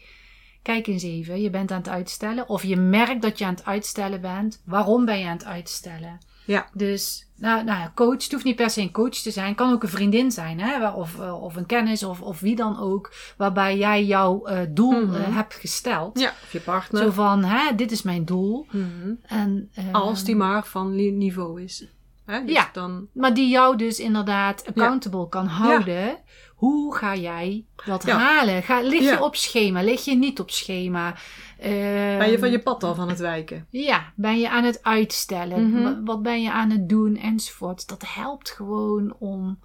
kijk 0.63 0.87
eens 0.87 1.03
even, 1.03 1.41
je 1.43 1.51
bent 1.51 1.71
aan 1.71 1.79
het 1.79 1.89
uitstellen. 1.89 2.49
Of 2.49 2.63
je 2.63 2.77
merkt 2.77 3.23
dat 3.23 3.39
je 3.39 3.45
aan 3.45 3.55
het 3.55 3.65
uitstellen 3.65 4.21
bent. 4.21 4.63
Waarom 4.65 5.05
ben 5.05 5.19
je 5.19 5.27
aan 5.27 5.37
het 5.37 5.45
uitstellen? 5.45 6.19
Ja. 6.47 6.69
Dus, 6.73 7.27
nou, 7.37 7.65
nou 7.65 7.89
coach, 7.95 8.23
het 8.23 8.33
hoeft 8.33 8.45
niet 8.45 8.57
per 8.57 8.71
se 8.71 8.81
een 8.81 8.91
coach 8.93 9.15
te 9.15 9.31
zijn. 9.31 9.55
kan 9.55 9.73
ook 9.73 9.83
een 9.83 9.89
vriendin 9.89 10.31
zijn, 10.33 10.61
hè? 10.61 10.89
Of, 10.91 11.21
eh, 11.21 11.43
of 11.43 11.57
een 11.57 11.67
kennis, 11.67 12.03
of, 12.03 12.21
of 12.21 12.41
wie 12.41 12.57
dan 12.57 12.79
ook. 12.81 13.13
Waarbij 13.37 13.77
jij 13.79 14.05
jouw 14.05 14.45
eh, 14.45 14.61
doel 14.69 15.07
Mhm. 15.07 15.15
eh, 15.15 15.35
hebt 15.35 15.55
gesteld. 15.55 16.19
ja. 16.19 16.29
Of 16.43 16.53
je 16.53 16.61
partner. 16.61 17.03
Zo 17.03 17.11
van, 17.11 17.45
hè, 17.45 17.75
dit 17.75 17.91
is 17.93 18.03
mijn 18.03 18.25
doel. 18.25 18.67
Mhm. 18.71 19.13
En, 19.23 19.71
eh, 19.75 19.85
Als 19.93 20.25
die 20.25 20.37
maar 20.37 20.67
van 20.67 20.95
niveau 21.19 21.63
is. 21.63 21.87
Hè? 22.25 22.45
Dus 22.45 22.55
Ja. 22.55 22.69
Dan, 22.73 23.09
Maar 23.13 23.35
die 23.35 23.49
jou 23.49 23.77
dus 23.77 24.01
inderdaad 24.01 24.67
accountable 24.67 25.29
kan 25.29 25.47
houden. 25.47 26.17
Hoe 26.55 26.95
ga 26.97 27.15
jij 27.17 27.67
dat 27.87 28.03
halen? 28.11 28.63
Ga, 28.63 28.81
lig 28.81 29.01
je 29.03 29.23
op 29.25 29.37
schema? 29.37 29.83
Lig 29.83 30.05
je 30.05 30.15
niet 30.17 30.41
op 30.41 30.51
schema? 30.51 31.15
Ehm, 31.59 32.19
ben 32.19 32.31
je 32.31 32.39
van 32.39 32.51
je 32.51 32.59
pad 32.63 32.85
af 32.85 32.99
aan 32.99 33.09
het 33.09 33.19
wijken. 33.19 33.67
Ja, 33.71 34.13
ben 34.17 34.39
je 34.39 34.51
aan 34.51 34.65
het 34.65 34.83
uitstellen? 34.83 35.71
Mhm. 35.71 35.83
Wa- 35.83 36.01
Wat 36.05 36.23
ben 36.23 36.43
je 36.43 36.51
aan 36.53 36.71
het 36.71 36.89
doen? 36.89 37.17
Enzovoort. 37.17 37.89
Dat 37.89 38.05
helpt 38.07 38.51
gewoon 38.51 39.15
om 39.19 39.59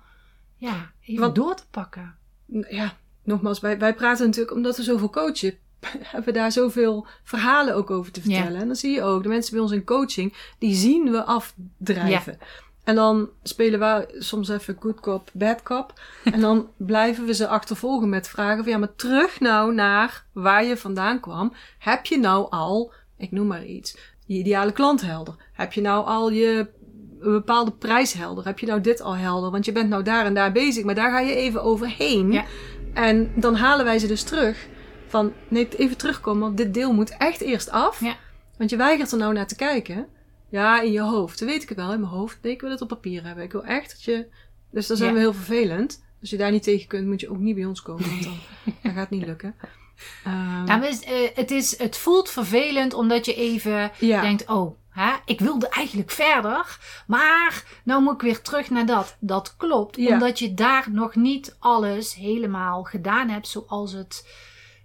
ja, 0.55 0.91
even 1.01 1.21
Want- 1.21 1.35
door 1.35 1.55
te 1.55 1.63
pakken. 1.71 2.15
Ja, 2.69 2.93
nogmaals, 3.23 3.59
wij, 3.59 3.79
wij 3.79 3.93
praten 3.95 4.25
natuurlijk, 4.25 4.55
omdat 4.55 4.77
we 4.77 4.83
zoveel 4.83 5.09
coachen, 5.09 5.57
hebben 6.15 6.33
daar 6.33 6.51
zoveel 6.51 7.05
verhalen 7.23 7.75
ook 7.75 7.89
over 7.91 8.11
te 8.11 8.19
Ja. 8.23 8.35
vertellen. 8.35 8.61
En 8.61 8.67
dan 8.67 8.75
zie 8.75 8.91
je 8.91 9.03
ook, 9.03 9.23
de 9.23 9.29
mensen 9.29 9.53
bij 9.53 9.61
ons 9.61 9.71
in 9.71 9.83
coaching, 9.83 10.33
die 10.59 10.75
zien 10.75 11.11
we 11.11 11.23
afdrijven. 11.23 12.37
En 12.83 12.95
dan 12.95 13.29
spelen 13.43 13.79
we 13.79 14.15
soms 14.19 14.49
even 14.49 14.77
good 14.79 14.99
cop, 14.99 15.29
bad 15.33 15.63
cop. 15.63 15.93
En 16.33 16.39
dan 16.41 16.67
blijven 16.77 17.25
we 17.25 17.33
ze 17.33 17.47
achtervolgen 17.47 18.09
met 18.09 18.27
vragen 18.27 18.63
van, 18.63 18.71
ja, 18.71 18.77
maar 18.77 18.95
terug 18.95 19.39
nou 19.39 19.73
naar 19.73 20.25
waar 20.33 20.63
je 20.65 20.77
vandaan 20.77 21.19
kwam. 21.19 21.53
Heb 21.79 22.05
je 22.05 22.17
nou 22.19 22.47
al, 22.49 22.91
ik 23.17 23.31
noem 23.31 23.47
maar 23.47 23.65
iets, 23.65 23.97
je 24.25 24.37
ideale 24.37 24.71
klant 24.71 25.01
helder? 25.01 25.35
Heb 25.53 25.73
je 25.73 25.81
nou 25.81 26.05
al 26.05 26.31
je 26.31 26.67
een 27.19 27.31
bepaalde 27.31 27.71
prijs 27.71 28.13
helder? 28.13 28.45
Heb 28.45 28.59
je 28.59 28.65
nou 28.65 28.81
dit 28.81 29.01
al 29.01 29.15
helder? 29.15 29.51
Want 29.51 29.65
je 29.65 29.71
bent 29.71 29.89
nou 29.89 30.03
daar 30.03 30.25
en 30.25 30.33
daar 30.33 30.51
bezig, 30.51 30.83
maar 30.83 30.95
daar 30.95 31.11
ga 31.11 31.19
je 31.19 31.35
even 31.35 31.63
overheen. 31.63 32.31
Ja. 32.31 32.45
En 32.93 33.31
dan 33.35 33.55
halen 33.55 33.85
wij 33.85 33.99
ze 33.99 34.07
dus 34.07 34.23
terug 34.23 34.67
van, 35.07 35.33
nee, 35.47 35.67
even 35.77 35.97
terugkomen, 35.97 36.41
want 36.41 36.57
dit 36.57 36.73
deel 36.73 36.93
moet 36.93 37.17
echt 37.17 37.41
eerst 37.41 37.69
af. 37.69 37.99
Ja. 37.99 38.15
Want 38.57 38.69
je 38.69 38.77
weigert 38.77 39.11
er 39.11 39.17
nou 39.17 39.33
naar 39.33 39.47
te 39.47 39.55
kijken. 39.55 40.07
Ja, 40.49 40.81
in 40.81 40.91
je 40.91 41.01
hoofd. 41.01 41.39
Dan 41.39 41.47
weet 41.47 41.63
ik 41.63 41.69
het 41.69 41.77
wel, 41.77 41.93
in 41.93 41.99
mijn 41.99 42.11
hoofd. 42.11 42.37
Nee, 42.41 42.53
ik 42.53 42.61
wil 42.61 42.69
het 42.69 42.81
op 42.81 42.87
papier 42.87 43.23
hebben. 43.23 43.43
Ik 43.43 43.51
wil 43.51 43.63
echt 43.63 43.89
dat 43.91 44.03
je... 44.03 44.27
Dus 44.71 44.87
dan 44.87 44.97
zijn 44.97 45.09
Ja. 45.09 45.15
we 45.15 45.21
heel 45.21 45.33
vervelend. 45.33 46.03
Als 46.21 46.29
je 46.29 46.37
daar 46.37 46.51
niet 46.51 46.63
tegen 46.63 46.87
kunt, 46.87 47.07
moet 47.07 47.21
je 47.21 47.29
ook 47.29 47.37
niet 47.37 47.55
bij 47.55 47.65
ons 47.65 47.81
komen. 47.81 48.09
Want 48.09 48.23
dan, 48.23 48.33
gaat 48.83 48.95
het 48.95 49.09
niet 49.09 49.25
lukken. 49.25 49.55
Ja, 50.23 50.63
maar 50.65 50.81
het, 50.81 50.93
is, 50.93 51.03
eh, 51.03 51.35
het, 51.35 51.51
is, 51.51 51.77
het 51.77 51.97
voelt 51.97 52.29
vervelend 52.29 52.93
omdat 52.93 53.25
je 53.25 53.33
even 53.35 53.91
ja. 53.99 54.21
denkt: 54.21 54.47
oh, 54.49 54.77
hè, 54.89 55.11
ik 55.25 55.39
wilde 55.39 55.69
eigenlijk 55.69 56.11
verder, 56.11 56.77
maar 57.07 57.63
nou 57.83 58.01
moet 58.01 58.13
ik 58.13 58.21
weer 58.21 58.41
terug 58.41 58.69
naar 58.69 58.85
dat. 58.85 59.17
Dat 59.19 59.55
klopt, 59.57 59.95
Ja. 59.95 60.13
omdat 60.13 60.39
je 60.39 60.53
daar 60.53 60.87
nog 60.91 61.15
niet 61.15 61.55
alles 61.59 62.13
helemaal 62.15 62.83
gedaan 62.83 63.29
hebt 63.29 63.47
zoals 63.47 63.91
het, 63.91 64.27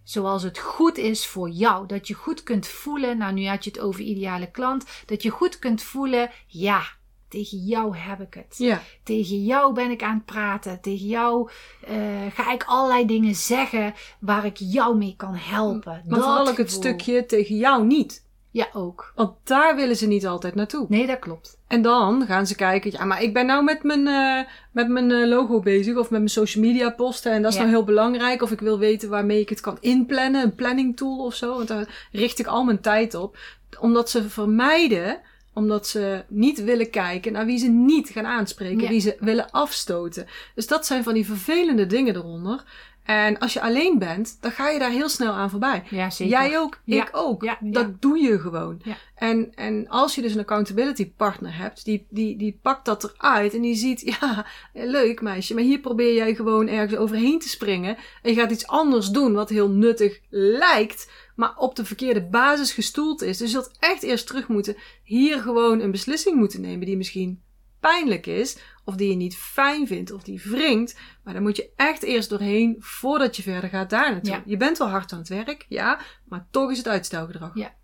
zoals 0.04 0.42
het 0.42 0.58
goed 0.58 0.98
is 0.98 1.26
voor 1.26 1.48
jou. 1.48 1.86
Dat 1.86 2.08
je 2.08 2.14
goed 2.14 2.42
kunt 2.42 2.66
voelen, 2.66 3.18
nou 3.18 3.32
nu 3.32 3.46
had 3.46 3.64
je 3.64 3.70
het 3.70 3.80
over 3.80 4.00
ideale 4.00 4.50
klant, 4.50 4.84
dat 5.06 5.22
je 5.22 5.30
goed 5.30 5.58
kunt 5.58 5.82
voelen: 5.82 6.30
ja, 6.46 6.82
tegen 7.28 7.58
jou 7.58 7.96
heb 7.96 8.20
ik 8.20 8.34
het. 8.34 8.54
ja. 8.58 8.82
Tegen 9.02 9.44
jou 9.44 9.74
ben 9.74 9.90
ik 9.90 10.02
aan 10.02 10.14
het 10.16 10.24
praten. 10.24 10.80
Tegen 10.80 11.06
jou 11.06 11.50
eh, 11.80 11.96
ga 12.32 12.52
ik 12.52 12.64
allerlei 12.64 13.06
dingen 13.06 13.34
zeggen 13.34 13.94
waar 14.20 14.44
ik 14.44 14.56
jou 14.56 14.96
mee 14.96 15.14
kan 15.16 15.34
helpen. 15.34 15.92
Maar 15.92 16.18
Dat 16.18 16.24
vooral 16.24 16.48
ook 16.48 16.56
het 16.56 16.70
stukje 16.70 17.26
tegen 17.26 17.56
jou 17.56 17.86
niet. 17.86 18.21
Ja, 18.52 18.66
ook. 18.72 19.12
Want 19.14 19.32
daar 19.44 19.76
willen 19.76 19.96
ze 19.96 20.06
niet 20.06 20.26
altijd 20.26 20.54
naartoe. 20.54 20.86
Nee, 20.88 21.06
dat 21.06 21.18
klopt. 21.18 21.58
En 21.68 21.82
dan 21.82 22.26
gaan 22.26 22.46
ze 22.46 22.54
kijken, 22.54 22.90
ja, 22.90 23.04
maar 23.04 23.22
ik 23.22 23.32
ben 23.32 23.46
nou 23.46 23.64
met 23.64 23.82
mijn, 23.82 24.06
eh, 24.06 24.52
met 24.72 24.88
mijn 24.88 25.10
eh, 25.10 25.26
logo 25.28 25.60
bezig 25.60 25.96
of 25.96 26.02
met 26.10 26.18
mijn 26.18 26.28
social 26.28 26.64
media 26.64 26.90
posten 26.90 27.32
en 27.32 27.42
dat 27.42 27.50
is 27.50 27.56
Ja. 27.56 27.62
nou 27.62 27.74
heel 27.74 27.84
belangrijk. 27.84 28.42
Of 28.42 28.50
ik 28.50 28.60
wil 28.60 28.78
weten 28.78 29.08
waarmee 29.08 29.40
ik 29.40 29.48
het 29.48 29.60
kan 29.60 29.76
inplannen, 29.80 30.42
een 30.42 30.54
planning 30.54 30.96
tool 30.96 31.24
of 31.24 31.34
zo. 31.34 31.54
Want 31.56 31.68
daar 31.68 32.08
richt 32.12 32.38
ik 32.38 32.46
al 32.46 32.64
mijn 32.64 32.80
tijd 32.80 33.14
op. 33.14 33.36
Omdat 33.80 34.10
ze 34.10 34.28
vermijden, 34.28 35.20
omdat 35.54 35.86
ze 35.86 36.24
niet 36.28 36.64
willen 36.64 36.90
kijken 36.90 37.32
naar 37.32 37.46
wie 37.46 37.58
ze 37.58 37.68
niet 37.68 38.08
gaan 38.08 38.26
aanspreken, 38.26 38.82
Ja. 38.82 38.88
wie 38.88 39.00
ze 39.00 39.16
willen 39.20 39.50
afstoten. 39.50 40.26
Dus 40.54 40.66
dat 40.66 40.86
zijn 40.86 41.02
van 41.02 41.14
die 41.14 41.26
vervelende 41.26 41.86
dingen 41.86 42.16
eronder. 42.16 42.64
En 43.04 43.38
als 43.38 43.52
je 43.52 43.60
alleen 43.60 43.98
bent, 43.98 44.36
dan 44.40 44.50
ga 44.50 44.68
je 44.68 44.78
daar 44.78 44.90
heel 44.90 45.08
snel 45.08 45.32
aan 45.32 45.50
voorbij. 45.50 45.82
Ja, 45.90 46.10
zeker. 46.10 46.32
Jij 46.32 46.58
ook, 46.58 46.80
Ja. 46.84 47.02
ik 47.02 47.08
ook. 47.12 47.42
Ja, 47.42 47.58
Dat 47.60 48.02
doe 48.02 48.18
je 48.18 48.38
gewoon. 48.38 48.82
En, 49.14 49.52
en 49.54 49.88
als 49.88 50.14
je 50.14 50.22
dus 50.22 50.34
een 50.34 50.40
accountability 50.40 51.12
partner 51.12 51.56
hebt, 51.56 51.84
die, 51.84 52.06
die, 52.10 52.36
die 52.36 52.58
pakt 52.62 52.84
dat 52.84 53.04
eruit 53.04 53.54
en 53.54 53.60
die 53.60 53.74
ziet, 53.74 54.00
ja, 54.20 54.46
leuk 54.72 55.20
meisje, 55.20 55.54
maar 55.54 55.62
hier 55.62 55.78
probeer 55.78 56.14
jij 56.14 56.34
gewoon 56.34 56.68
ergens 56.68 56.96
overheen 56.98 57.38
te 57.38 57.48
springen. 57.48 57.96
En 58.22 58.34
je 58.34 58.40
gaat 58.40 58.50
iets 58.50 58.66
anders 58.66 59.08
doen 59.08 59.32
wat 59.32 59.48
heel 59.48 59.68
nuttig 59.68 60.20
lijkt, 60.30 61.10
maar 61.36 61.56
op 61.56 61.76
de 61.76 61.84
verkeerde 61.84 62.22
basis 62.22 62.72
gestoeld 62.72 63.22
is. 63.22 63.38
Dus 63.38 63.50
je 63.52 63.60
zult 63.60 63.76
echt 63.78 64.02
eerst 64.02 64.26
terug 64.26 64.48
moeten, 64.48 64.76
hier 65.04 65.38
gewoon 65.38 65.80
een 65.80 65.90
beslissing 65.90 66.36
moeten 66.36 66.60
nemen 66.60 66.86
die 66.86 66.96
misschien 66.96 67.42
pijnlijk 67.80 68.26
is, 68.26 68.56
of 68.84 68.94
die 68.94 69.10
je 69.10 69.16
niet 69.16 69.36
fijn 69.36 69.86
vindt, 69.86 70.12
of 70.12 70.22
die 70.22 70.42
wringt. 70.44 70.98
Maar 71.24 71.34
dan 71.34 71.42
moet 71.42 71.56
je 71.56 71.70
echt 71.76 72.02
eerst 72.02 72.28
doorheen 72.28 72.76
voordat 72.78 73.36
je 73.36 73.42
verder 73.42 73.70
gaat 73.70 73.90
daar 73.90 74.12
naartoe. 74.12 74.32
Ja. 74.32 74.42
Je 74.46 74.56
bent 74.56 74.78
wel 74.78 74.88
hard 74.88 75.12
aan 75.12 75.18
het 75.18 75.28
werk, 75.28 75.66
ja, 75.68 76.00
maar 76.24 76.46
toch 76.50 76.70
is 76.70 76.78
het 76.78 76.88
uitstelgedrag. 76.88 77.50
Ja. 77.54 77.74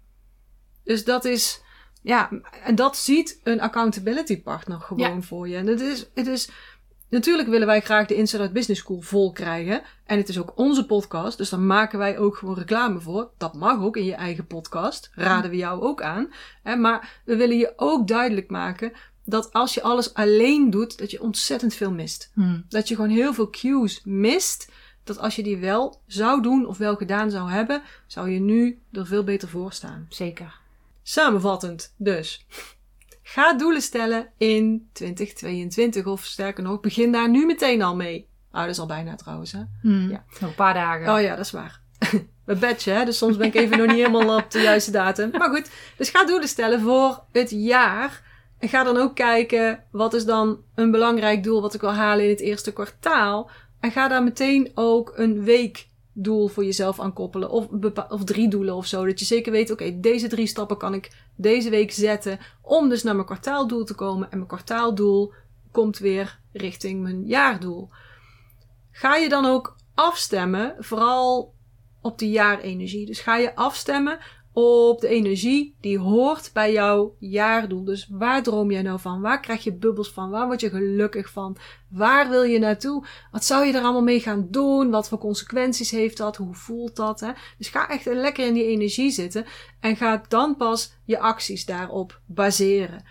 Dus 0.84 1.04
dat 1.04 1.24
is, 1.24 1.62
ja, 2.02 2.30
en 2.64 2.74
dat 2.74 2.96
ziet 2.96 3.40
een 3.42 3.61
accountability 3.61 4.42
partner 4.42 4.80
gewoon 4.80 5.22
voor 5.22 5.48
je. 5.48 5.56
En 5.56 5.66
het 5.66 5.80
is, 5.80 6.11
het 6.14 6.26
is, 6.26 6.50
natuurlijk 7.08 7.48
willen 7.48 7.66
wij 7.66 7.80
graag 7.80 8.06
de 8.06 8.14
Inside 8.14 8.42
Out 8.42 8.52
Business 8.52 8.80
School 8.80 9.00
vol 9.00 9.32
krijgen. 9.32 9.82
En 10.04 10.18
het 10.18 10.28
is 10.28 10.38
ook 10.38 10.52
onze 10.56 10.87
podcast, 10.87 11.38
dus 11.38 11.48
daar 11.48 11.61
maken 11.61 11.98
wij 11.98 12.18
ook 12.18 12.37
gewoon 12.37 12.54
reclame 12.54 13.00
voor. 13.00 13.30
Dat 13.37 13.54
mag 13.54 13.80
ook 13.80 13.96
in 13.96 14.04
je 14.04 14.14
eigen 14.14 14.46
podcast, 14.46 15.11
raden 15.14 15.50
we 15.50 15.56
jou 15.56 15.82
ook 15.82 16.02
aan. 16.02 16.32
Maar 16.62 17.20
we 17.24 17.37
willen 17.37 17.56
je 17.56 17.72
ook 17.76 18.08
duidelijk 18.08 18.50
maken 18.50 18.92
dat 19.28 19.52
als 19.52 19.74
je 19.74 19.82
alles 19.82 20.14
alleen 20.14 20.70
doet, 20.70 20.98
dat 20.98 21.10
je 21.10 21.22
ontzettend 21.22 21.74
veel 21.74 21.90
mist. 21.90 22.30
Hm. 22.34 22.60
Dat 22.68 22.88
je 22.88 22.94
gewoon 22.94 23.10
heel 23.10 23.34
veel 23.34 23.50
cues 23.50 24.00
mist. 24.04 24.70
Dat 25.04 25.18
als 25.18 25.36
je 25.36 25.42
die 25.42 25.56
wel 25.56 26.00
zou 26.06 26.42
doen 26.42 26.66
of 26.66 26.78
wel 26.78 26.96
gedaan 26.96 27.30
zou 27.30 27.50
hebben, 27.50 27.82
zou 28.06 28.30
je 28.30 28.40
nu 28.40 28.82
er 28.92 29.06
veel 29.06 29.24
beter 29.24 29.48
voor 29.48 29.72
staan. 29.72 30.06
Zeker. 30.08 30.60
Samenvattend 31.02 31.94
dus. 31.96 32.46
Ga 33.22 33.54
doelen 33.54 33.82
stellen 33.82 34.28
in 34.36 34.88
2022 34.92 36.06
of 36.06 36.24
sterker 36.24 36.62
nog, 36.62 36.80
begin 36.80 37.12
daar 37.12 37.30
nu 37.30 37.46
meteen 37.46 37.82
al 37.82 37.96
mee. 37.96 38.28
Nou, 38.52 38.64
dat 38.64 38.74
is 38.74 38.80
al 38.80 38.86
bijna 38.86 39.14
trouwens 39.14 39.52
hè. 39.52 39.62
Hm. 39.80 40.08
Ja. 40.10 40.24
Nog 40.40 40.50
een 40.50 40.54
paar 40.54 40.74
dagen. 40.74 41.14
Oh 41.14 41.20
ja, 41.20 41.36
dat 41.36 41.44
is 41.44 41.50
waar. 41.50 41.80
Mijn 42.44 42.58
badge 42.58 42.90
hè, 42.90 43.04
dus 43.04 43.18
soms 43.18 43.36
ben 43.36 43.46
ik 43.46 43.54
even 43.54 43.78
nog 43.78 43.86
niet 43.86 43.96
helemaal 43.96 44.38
op 44.38 44.50
de 44.50 44.60
juiste 44.60 44.90
datum. 44.90 45.30
Maar 45.30 45.50
goed, 45.50 45.70
dus 45.96 46.10
ga 46.10 46.24
doelen 46.24 46.48
stellen 46.48 46.80
voor 46.80 47.24
het 47.32 47.50
jaar. 47.50 48.26
En 48.58 48.68
ga 48.68 48.84
dan 48.84 48.96
ook 48.96 49.14
kijken, 49.14 49.84
wat 49.90 50.14
is 50.14 50.24
dan 50.24 50.62
een 50.74 50.90
belangrijk 50.90 51.42
doel 51.42 51.60
wat 51.60 51.74
ik 51.74 51.80
wil 51.80 51.92
halen 51.92 52.24
in 52.24 52.30
het 52.30 52.40
eerste 52.40 52.72
kwartaal. 52.72 53.50
En 53.80 53.90
ga 53.90 54.08
daar 54.08 54.22
meteen 54.22 54.70
ook 54.74 55.12
een 55.16 55.44
weekdoel 55.44 56.48
voor 56.48 56.64
jezelf 56.64 57.00
aan 57.00 57.12
koppelen. 57.12 57.50
Of, 57.50 57.66
of 58.08 58.24
drie 58.24 58.48
doelen 58.48 58.74
of 58.74 58.86
zo. 58.86 59.06
Dat 59.06 59.18
je 59.18 59.24
zeker 59.24 59.52
weet, 59.52 59.70
oké, 59.70 60.00
deze 60.00 60.28
drie 60.28 60.46
stappen 60.46 60.76
kan 60.76 60.94
ik 60.94 61.10
deze 61.36 61.70
week 61.70 61.92
zetten. 61.92 62.38
Om 62.62 62.88
dus 62.88 63.02
naar 63.02 63.14
mijn 63.14 63.26
kwartaaldoel 63.26 63.84
te 63.84 63.94
komen. 63.94 64.30
En 64.30 64.36
mijn 64.36 64.48
kwartaaldoel 64.48 65.32
komt 65.72 65.98
weer 65.98 66.38
richting 66.52 67.02
mijn 67.02 67.26
jaardoel. 67.26 67.88
Ga 68.90 69.16
je 69.16 69.28
dan 69.28 69.44
ook 69.44 69.76
afstemmen, 69.94 70.74
vooral 70.78 71.54
op 72.00 72.18
de 72.18 72.30
jaarenergie. 72.30 73.06
Dus 73.06 73.20
ga 73.20 73.36
je 73.36 73.54
afstemmen 73.54 74.18
op 74.58 75.00
de 75.00 75.08
energie 75.08 75.74
die 75.80 75.98
hoort 75.98 76.50
bij 76.52 76.72
jouw 76.72 77.14
jaardoel. 77.18 77.84
Dus 77.84 78.08
waar 78.10 78.42
droom 78.42 78.70
jij 78.70 78.82
nou 78.82 79.00
van? 79.00 79.20
Waar 79.20 79.40
krijg 79.40 79.64
je 79.64 79.72
bubbels 79.72 80.10
van? 80.10 80.30
Waar 80.30 80.46
word 80.46 80.60
je 80.60 80.70
gelukkig 80.70 81.30
van? 81.30 81.56
Waar 81.88 82.28
wil 82.28 82.42
je 82.42 82.58
naartoe? 82.58 83.06
Wat 83.30 83.44
zou 83.44 83.66
je 83.66 83.72
er 83.72 83.82
allemaal 83.82 84.02
mee 84.02 84.20
gaan 84.20 84.46
doen? 84.50 84.90
Wat 84.90 85.08
voor 85.08 85.18
consequenties 85.18 85.90
heeft 85.90 86.16
dat? 86.16 86.36
Hoe 86.36 86.54
voelt 86.54 86.96
dat? 86.96 87.20
Hè? 87.20 87.30
Dus 87.58 87.68
ga 87.68 87.88
echt 87.88 88.04
lekker 88.04 88.46
in 88.46 88.54
die 88.54 88.66
energie 88.66 89.10
zitten 89.10 89.44
en 89.80 89.96
ga 89.96 90.22
dan 90.28 90.56
pas 90.56 90.92
je 91.04 91.18
acties 91.18 91.64
daarop 91.64 92.20
baseren. 92.26 93.04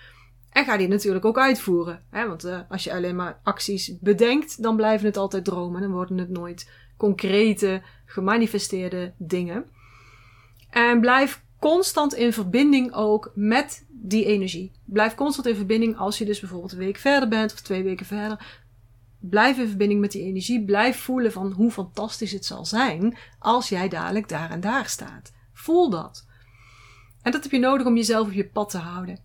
En 0.51 0.65
ga 0.65 0.77
die 0.77 0.87
natuurlijk 0.87 1.25
ook 1.25 1.37
uitvoeren. 1.37 2.03
Hè? 2.09 2.27
Want 2.27 2.45
uh, 2.45 2.59
als 2.69 2.83
je 2.83 2.93
alleen 2.93 3.15
maar 3.15 3.39
acties 3.43 3.99
bedenkt, 3.99 4.63
dan 4.63 4.75
blijven 4.75 5.07
het 5.07 5.17
altijd 5.17 5.45
dromen. 5.45 5.81
Dan 5.81 5.91
worden 5.91 6.17
het 6.17 6.29
nooit 6.29 6.71
concrete, 6.97 7.81
gemanifesteerde 8.05 9.13
dingen. 9.17 9.75
En 10.69 11.01
blijf 11.01 11.43
constant 11.59 12.13
in 12.13 12.33
verbinding 12.33 12.93
ook 12.93 13.31
met 13.35 13.85
die 13.89 14.25
energie. 14.25 14.71
Blijf 14.85 15.15
constant 15.15 15.47
in 15.47 15.55
verbinding 15.55 15.97
als 15.97 16.17
je 16.17 16.25
dus 16.25 16.39
bijvoorbeeld 16.39 16.71
een 16.71 16.77
week 16.77 16.97
verder 16.97 17.29
bent 17.29 17.53
of 17.53 17.61
twee 17.61 17.83
weken 17.83 18.05
verder. 18.05 18.61
Blijf 19.19 19.57
in 19.57 19.67
verbinding 19.67 20.01
met 20.01 20.11
die 20.11 20.23
energie. 20.23 20.65
Blijf 20.65 20.99
voelen 20.99 21.31
van 21.31 21.51
hoe 21.51 21.71
fantastisch 21.71 22.31
het 22.31 22.45
zal 22.45 22.65
zijn 22.65 23.17
als 23.39 23.69
jij 23.69 23.87
dadelijk 23.89 24.29
daar 24.29 24.49
en 24.49 24.59
daar 24.59 24.85
staat. 24.85 25.33
Voel 25.53 25.89
dat. 25.89 26.25
En 27.21 27.31
dat 27.31 27.43
heb 27.43 27.51
je 27.51 27.59
nodig 27.59 27.87
om 27.87 27.95
jezelf 27.95 28.27
op 28.27 28.33
je 28.33 28.47
pad 28.47 28.69
te 28.69 28.77
houden. 28.77 29.19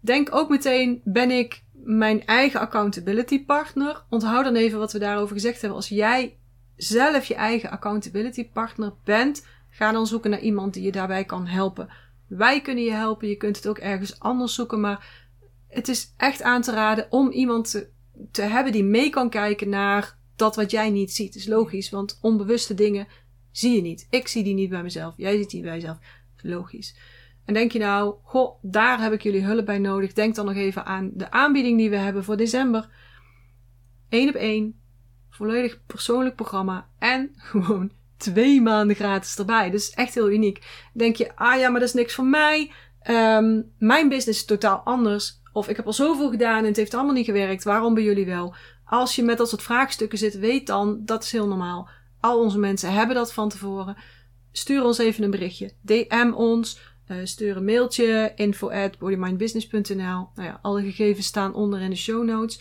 Denk 0.00 0.34
ook 0.34 0.48
meteen, 0.48 1.00
ben 1.04 1.30
ik 1.30 1.62
mijn 1.72 2.26
eigen 2.26 2.60
accountability 2.60 3.44
partner? 3.44 4.04
Onthoud 4.08 4.44
dan 4.44 4.54
even 4.54 4.78
wat 4.78 4.92
we 4.92 4.98
daarover 4.98 5.34
gezegd 5.34 5.60
hebben. 5.60 5.78
Als 5.78 5.88
jij 5.88 6.36
zelf 6.76 7.24
je 7.24 7.34
eigen 7.34 7.70
accountability 7.70 8.48
partner 8.48 8.92
bent, 9.04 9.46
ga 9.70 9.92
dan 9.92 10.06
zoeken 10.06 10.30
naar 10.30 10.40
iemand 10.40 10.74
die 10.74 10.82
je 10.82 10.92
daarbij 10.92 11.24
kan 11.24 11.46
helpen. 11.46 11.88
Wij 12.26 12.60
kunnen 12.60 12.84
je 12.84 12.92
helpen, 12.92 13.28
je 13.28 13.36
kunt 13.36 13.56
het 13.56 13.68
ook 13.68 13.78
ergens 13.78 14.20
anders 14.20 14.54
zoeken, 14.54 14.80
maar 14.80 15.28
het 15.68 15.88
is 15.88 16.14
echt 16.16 16.42
aan 16.42 16.62
te 16.62 16.72
raden 16.72 17.06
om 17.10 17.30
iemand 17.30 17.70
te, 17.70 17.88
te 18.30 18.42
hebben 18.42 18.72
die 18.72 18.84
mee 18.84 19.10
kan 19.10 19.30
kijken 19.30 19.68
naar 19.68 20.18
dat 20.36 20.56
wat 20.56 20.70
jij 20.70 20.90
niet 20.90 21.12
ziet. 21.12 21.34
is 21.34 21.46
logisch, 21.46 21.90
want 21.90 22.18
onbewuste 22.22 22.74
dingen 22.74 23.06
zie 23.50 23.74
je 23.74 23.82
niet. 23.82 24.06
Ik 24.10 24.28
zie 24.28 24.42
die 24.42 24.54
niet 24.54 24.70
bij 24.70 24.82
mezelf, 24.82 25.14
jij 25.16 25.36
ziet 25.36 25.50
die 25.50 25.62
bij 25.62 25.74
jezelf. 25.74 25.98
logisch. 26.42 26.96
En 27.44 27.54
denk 27.54 27.72
je 27.72 27.78
nou, 27.78 28.14
goh, 28.22 28.58
daar 28.62 29.00
heb 29.00 29.12
ik 29.12 29.22
jullie 29.22 29.44
hulp 29.44 29.66
bij 29.66 29.78
nodig. 29.78 30.12
Denk 30.12 30.34
dan 30.34 30.46
nog 30.46 30.54
even 30.54 30.84
aan 30.84 31.10
de 31.14 31.30
aanbieding 31.30 31.78
die 31.78 31.90
we 31.90 31.96
hebben 31.96 32.24
voor 32.24 32.36
december. 32.36 32.88
1 34.08 34.28
op 34.28 34.34
1, 34.34 34.80
volledig 35.30 35.80
persoonlijk 35.86 36.34
programma 36.36 36.88
en 36.98 37.30
gewoon 37.50 37.92
twee 38.20 38.60
maanden 38.60 38.96
gratis 38.96 39.38
erbij. 39.38 39.70
Dus 39.70 39.90
echt 39.90 40.14
heel 40.14 40.30
uniek. 40.30 40.88
Denk 40.92 41.16
je, 41.16 41.36
ah 41.36 41.58
ja, 41.58 41.68
maar 41.68 41.80
dat 41.80 41.88
is 41.88 41.94
niks 41.94 42.14
voor 42.14 42.24
mij. 42.24 42.72
Um, 43.10 43.72
mijn 43.78 44.08
business 44.08 44.40
is 44.40 44.44
totaal 44.44 44.80
anders. 44.84 45.40
Of 45.52 45.68
ik 45.68 45.76
heb 45.76 45.86
al 45.86 45.92
zoveel 45.92 46.30
gedaan 46.30 46.58
en 46.58 46.64
het 46.64 46.76
heeft 46.76 46.94
allemaal 46.94 47.14
niet 47.14 47.24
gewerkt. 47.24 47.64
Waarom 47.64 47.94
bij 47.94 48.02
jullie 48.02 48.26
wel? 48.26 48.54
Als 48.84 49.16
je 49.16 49.22
met 49.22 49.38
dat 49.38 49.48
soort 49.48 49.62
vraagstukken 49.62 50.18
zit, 50.18 50.38
weet 50.38 50.66
dan, 50.66 51.00
dat 51.04 51.22
is 51.22 51.32
heel 51.32 51.46
normaal. 51.46 51.88
Al 52.20 52.40
onze 52.40 52.58
mensen 52.58 52.92
hebben 52.92 53.16
dat 53.16 53.32
van 53.32 53.48
tevoren. 53.48 53.96
Stuur 54.52 54.84
ons 54.84 54.98
even 54.98 55.24
een 55.24 55.30
berichtje. 55.30 55.72
DM 55.82 56.32
ons. 56.34 56.80
Uh, 57.08 57.16
stuur 57.24 57.56
een 57.56 57.64
mailtje. 57.64 58.32
Info 58.34 58.70
at 58.70 58.98
bodymindbusiness.nl 58.98 59.94
Nou 59.94 60.28
ja, 60.34 60.58
alle 60.62 60.82
gegevens 60.82 61.26
staan 61.26 61.54
onder 61.54 61.80
in 61.80 61.90
de 61.90 61.96
show 61.96 62.24
notes. 62.24 62.60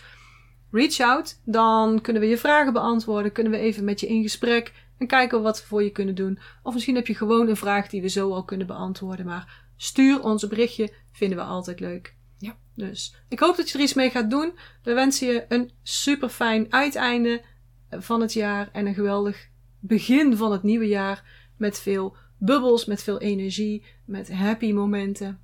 Reach 0.71 0.99
out. 0.99 1.41
Dan 1.45 2.01
kunnen 2.01 2.21
we 2.21 2.27
je 2.27 2.37
vragen 2.37 2.73
beantwoorden. 2.73 3.31
Kunnen 3.31 3.51
we 3.51 3.59
even 3.59 3.83
met 3.83 3.99
je 3.99 4.07
in 4.07 4.21
gesprek. 4.21 4.73
En 4.99 5.07
kijken 5.07 5.41
wat 5.41 5.61
we 5.61 5.67
voor 5.67 5.83
je 5.83 5.89
kunnen 5.89 6.15
doen. 6.15 6.39
Of 6.63 6.73
misschien 6.73 6.95
heb 6.95 7.07
je 7.07 7.15
gewoon 7.15 7.47
een 7.47 7.55
vraag 7.55 7.87
die 7.87 8.01
we 8.01 8.07
zo 8.07 8.33
al 8.33 8.43
kunnen 8.43 8.67
beantwoorden. 8.67 9.25
Maar 9.25 9.65
stuur 9.77 10.23
ons 10.23 10.43
een 10.43 10.49
berichtje. 10.49 10.93
Vinden 11.11 11.37
we 11.37 11.43
altijd 11.43 11.79
leuk. 11.79 12.15
Ja. 12.37 12.55
Dus 12.75 13.15
ik 13.27 13.39
hoop 13.39 13.55
dat 13.55 13.69
je 13.69 13.77
er 13.77 13.83
iets 13.83 13.93
mee 13.93 14.09
gaat 14.09 14.29
doen. 14.29 14.53
We 14.83 14.93
wensen 14.93 15.27
je 15.27 15.45
een 15.47 15.71
super 15.83 16.29
fijn 16.29 16.73
uiteinde 16.73 17.41
van 17.89 18.21
het 18.21 18.33
jaar. 18.33 18.69
En 18.71 18.85
een 18.85 18.93
geweldig 18.93 19.49
begin 19.79 20.37
van 20.37 20.51
het 20.51 20.63
nieuwe 20.63 20.87
jaar. 20.87 21.47
Met 21.57 21.79
veel 21.79 22.15
bubbels, 22.37 22.85
met 22.85 23.03
veel 23.03 23.19
energie, 23.19 23.85
met 24.05 24.33
happy 24.33 24.71
momenten. 24.71 25.39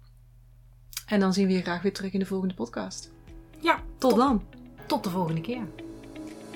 En 1.06 1.20
dan 1.20 1.34
zien 1.34 1.48
we 1.48 1.54
je 1.54 1.62
graag 1.62 1.82
weer 1.82 1.94
terug 1.94 2.12
in 2.12 2.20
de 2.20 2.26
volgende 2.26 2.54
podcast. 2.54 3.12
Ja, 3.60 3.84
tot 3.98 4.16
dan. 4.16 4.44
Tot 4.86 5.04
de 5.04 5.10
volgende 5.10 5.42
keer. 5.42 5.85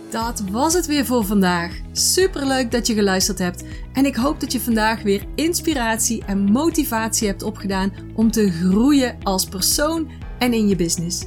Dat 0.10 0.44
was 0.52 0.74
het 0.74 0.86
weer 0.86 1.06
voor 1.06 1.26
vandaag. 1.26 1.74
Super 1.92 2.48
leuk 2.48 2.72
dat 2.72 2.88
je 2.88 2.94
geluisterd 2.94 3.40
hebt. 3.40 3.64
En 3.94 4.06
ik 4.06 4.16
hoop 4.16 4.40
dat 4.40 4.52
je 4.52 4.60
vandaag 4.60 5.02
weer 5.02 5.26
inspiratie 5.36 6.24
en 6.26 6.52
motivatie 6.52 7.28
hebt 7.28 7.44
opgedaan 7.44 7.94
om 8.16 8.32
te 8.32 8.52
groeien 8.52 9.18
als 9.24 9.46
persoon 9.46 10.10
en 10.40 10.54
in 10.54 10.68
je 10.68 10.76
business. 10.76 11.26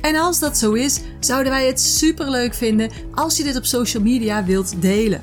En 0.00 0.16
als 0.16 0.38
dat 0.38 0.58
zo 0.58 0.72
is, 0.72 1.00
zouden 1.20 1.52
wij 1.52 1.66
het 1.66 1.80
super 1.80 2.30
leuk 2.30 2.54
vinden 2.54 2.90
als 3.12 3.36
je 3.36 3.42
dit 3.42 3.56
op 3.56 3.64
social 3.64 4.02
media 4.02 4.44
wilt 4.44 4.82
delen. 4.82 5.20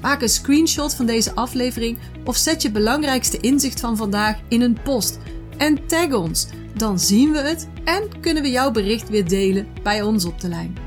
Maak 0.00 0.22
een 0.22 0.28
screenshot 0.28 0.94
van 0.94 1.06
deze 1.06 1.34
aflevering 1.34 1.98
of 2.24 2.36
zet 2.36 2.62
je 2.62 2.70
belangrijkste 2.70 3.38
inzicht 3.40 3.80
van 3.80 3.96
vandaag 3.96 4.38
in 4.48 4.60
een 4.60 4.78
post 4.82 5.18
en 5.56 5.86
tag 5.86 6.12
ons. 6.12 6.46
Dan 6.76 6.98
zien 6.98 7.32
we 7.32 7.38
het 7.38 7.68
en 7.84 8.20
kunnen 8.20 8.42
we 8.42 8.50
jouw 8.50 8.70
bericht 8.70 9.08
weer 9.08 9.28
delen 9.28 9.66
bij 9.82 10.02
ons 10.02 10.24
op 10.24 10.40
de 10.40 10.48
lijn. 10.48 10.83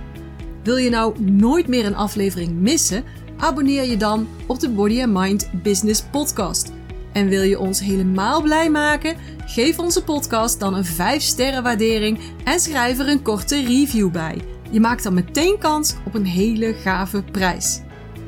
Wil 0.68 0.78
je 0.78 0.90
nou 0.90 1.22
nooit 1.22 1.68
meer 1.68 1.86
een 1.86 1.96
aflevering 1.96 2.52
missen? 2.52 3.04
Abonneer 3.38 3.84
je 3.84 3.98
dan 3.98 4.28
op 4.48 4.60
de 4.60 4.70
Body 4.70 5.02
and 5.02 5.14
Mind 5.14 5.50
Business 5.64 6.04
Podcast. 6.04 6.72
En 7.14 7.28
wil 7.28 7.42
je 7.42 7.60
ons 7.60 7.80
helemaal 7.80 8.42
blij 8.42 8.70
maken? 8.70 9.16
Geef 9.46 9.80
onze 9.80 10.04
podcast 10.04 10.60
dan 10.60 10.74
een 10.74 10.86
5 10.86 11.22
sterren 11.22 11.64
waardering 11.64 12.20
en 12.44 12.60
schrijf 12.60 13.00
er 13.00 13.10
een 13.10 13.22
korte 13.22 13.62
review 13.62 14.12
bij. 14.12 14.42
Je 14.72 14.80
maakt 14.80 15.04
dan 15.04 15.14
meteen 15.14 15.58
kans 15.60 15.96
op 16.06 16.14
een 16.14 16.26
hele 16.26 16.74
gave 16.74 17.24
prijs. 17.24 17.82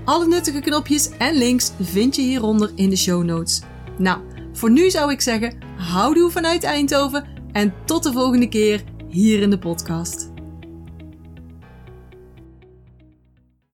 Alle 0.06 0.28
nuttige 0.28 0.60
knopjes 0.60 1.10
en 1.18 1.38
links 1.38 1.72
vind 1.82 2.16
je 2.16 2.22
hieronder 2.22 2.72
in 2.76 2.90
de 2.90 2.98
show 2.98 3.24
notes. 3.24 3.62
Nou, 3.98 4.20
voor 4.54 4.72
nu 4.72 4.90
zou 4.90 5.12
ik 5.12 5.22
zeggen, 5.22 5.58
houdoe 5.78 6.32
vanuit 6.32 6.64
Eindhoven 6.64 7.26
en 7.52 7.74
tot 7.86 8.04
de 8.04 8.12
volgende 8.12 8.50
keer 8.50 8.84
hier 9.10 9.42
in 9.42 9.50
de 9.50 9.60
podcast. 9.60 10.29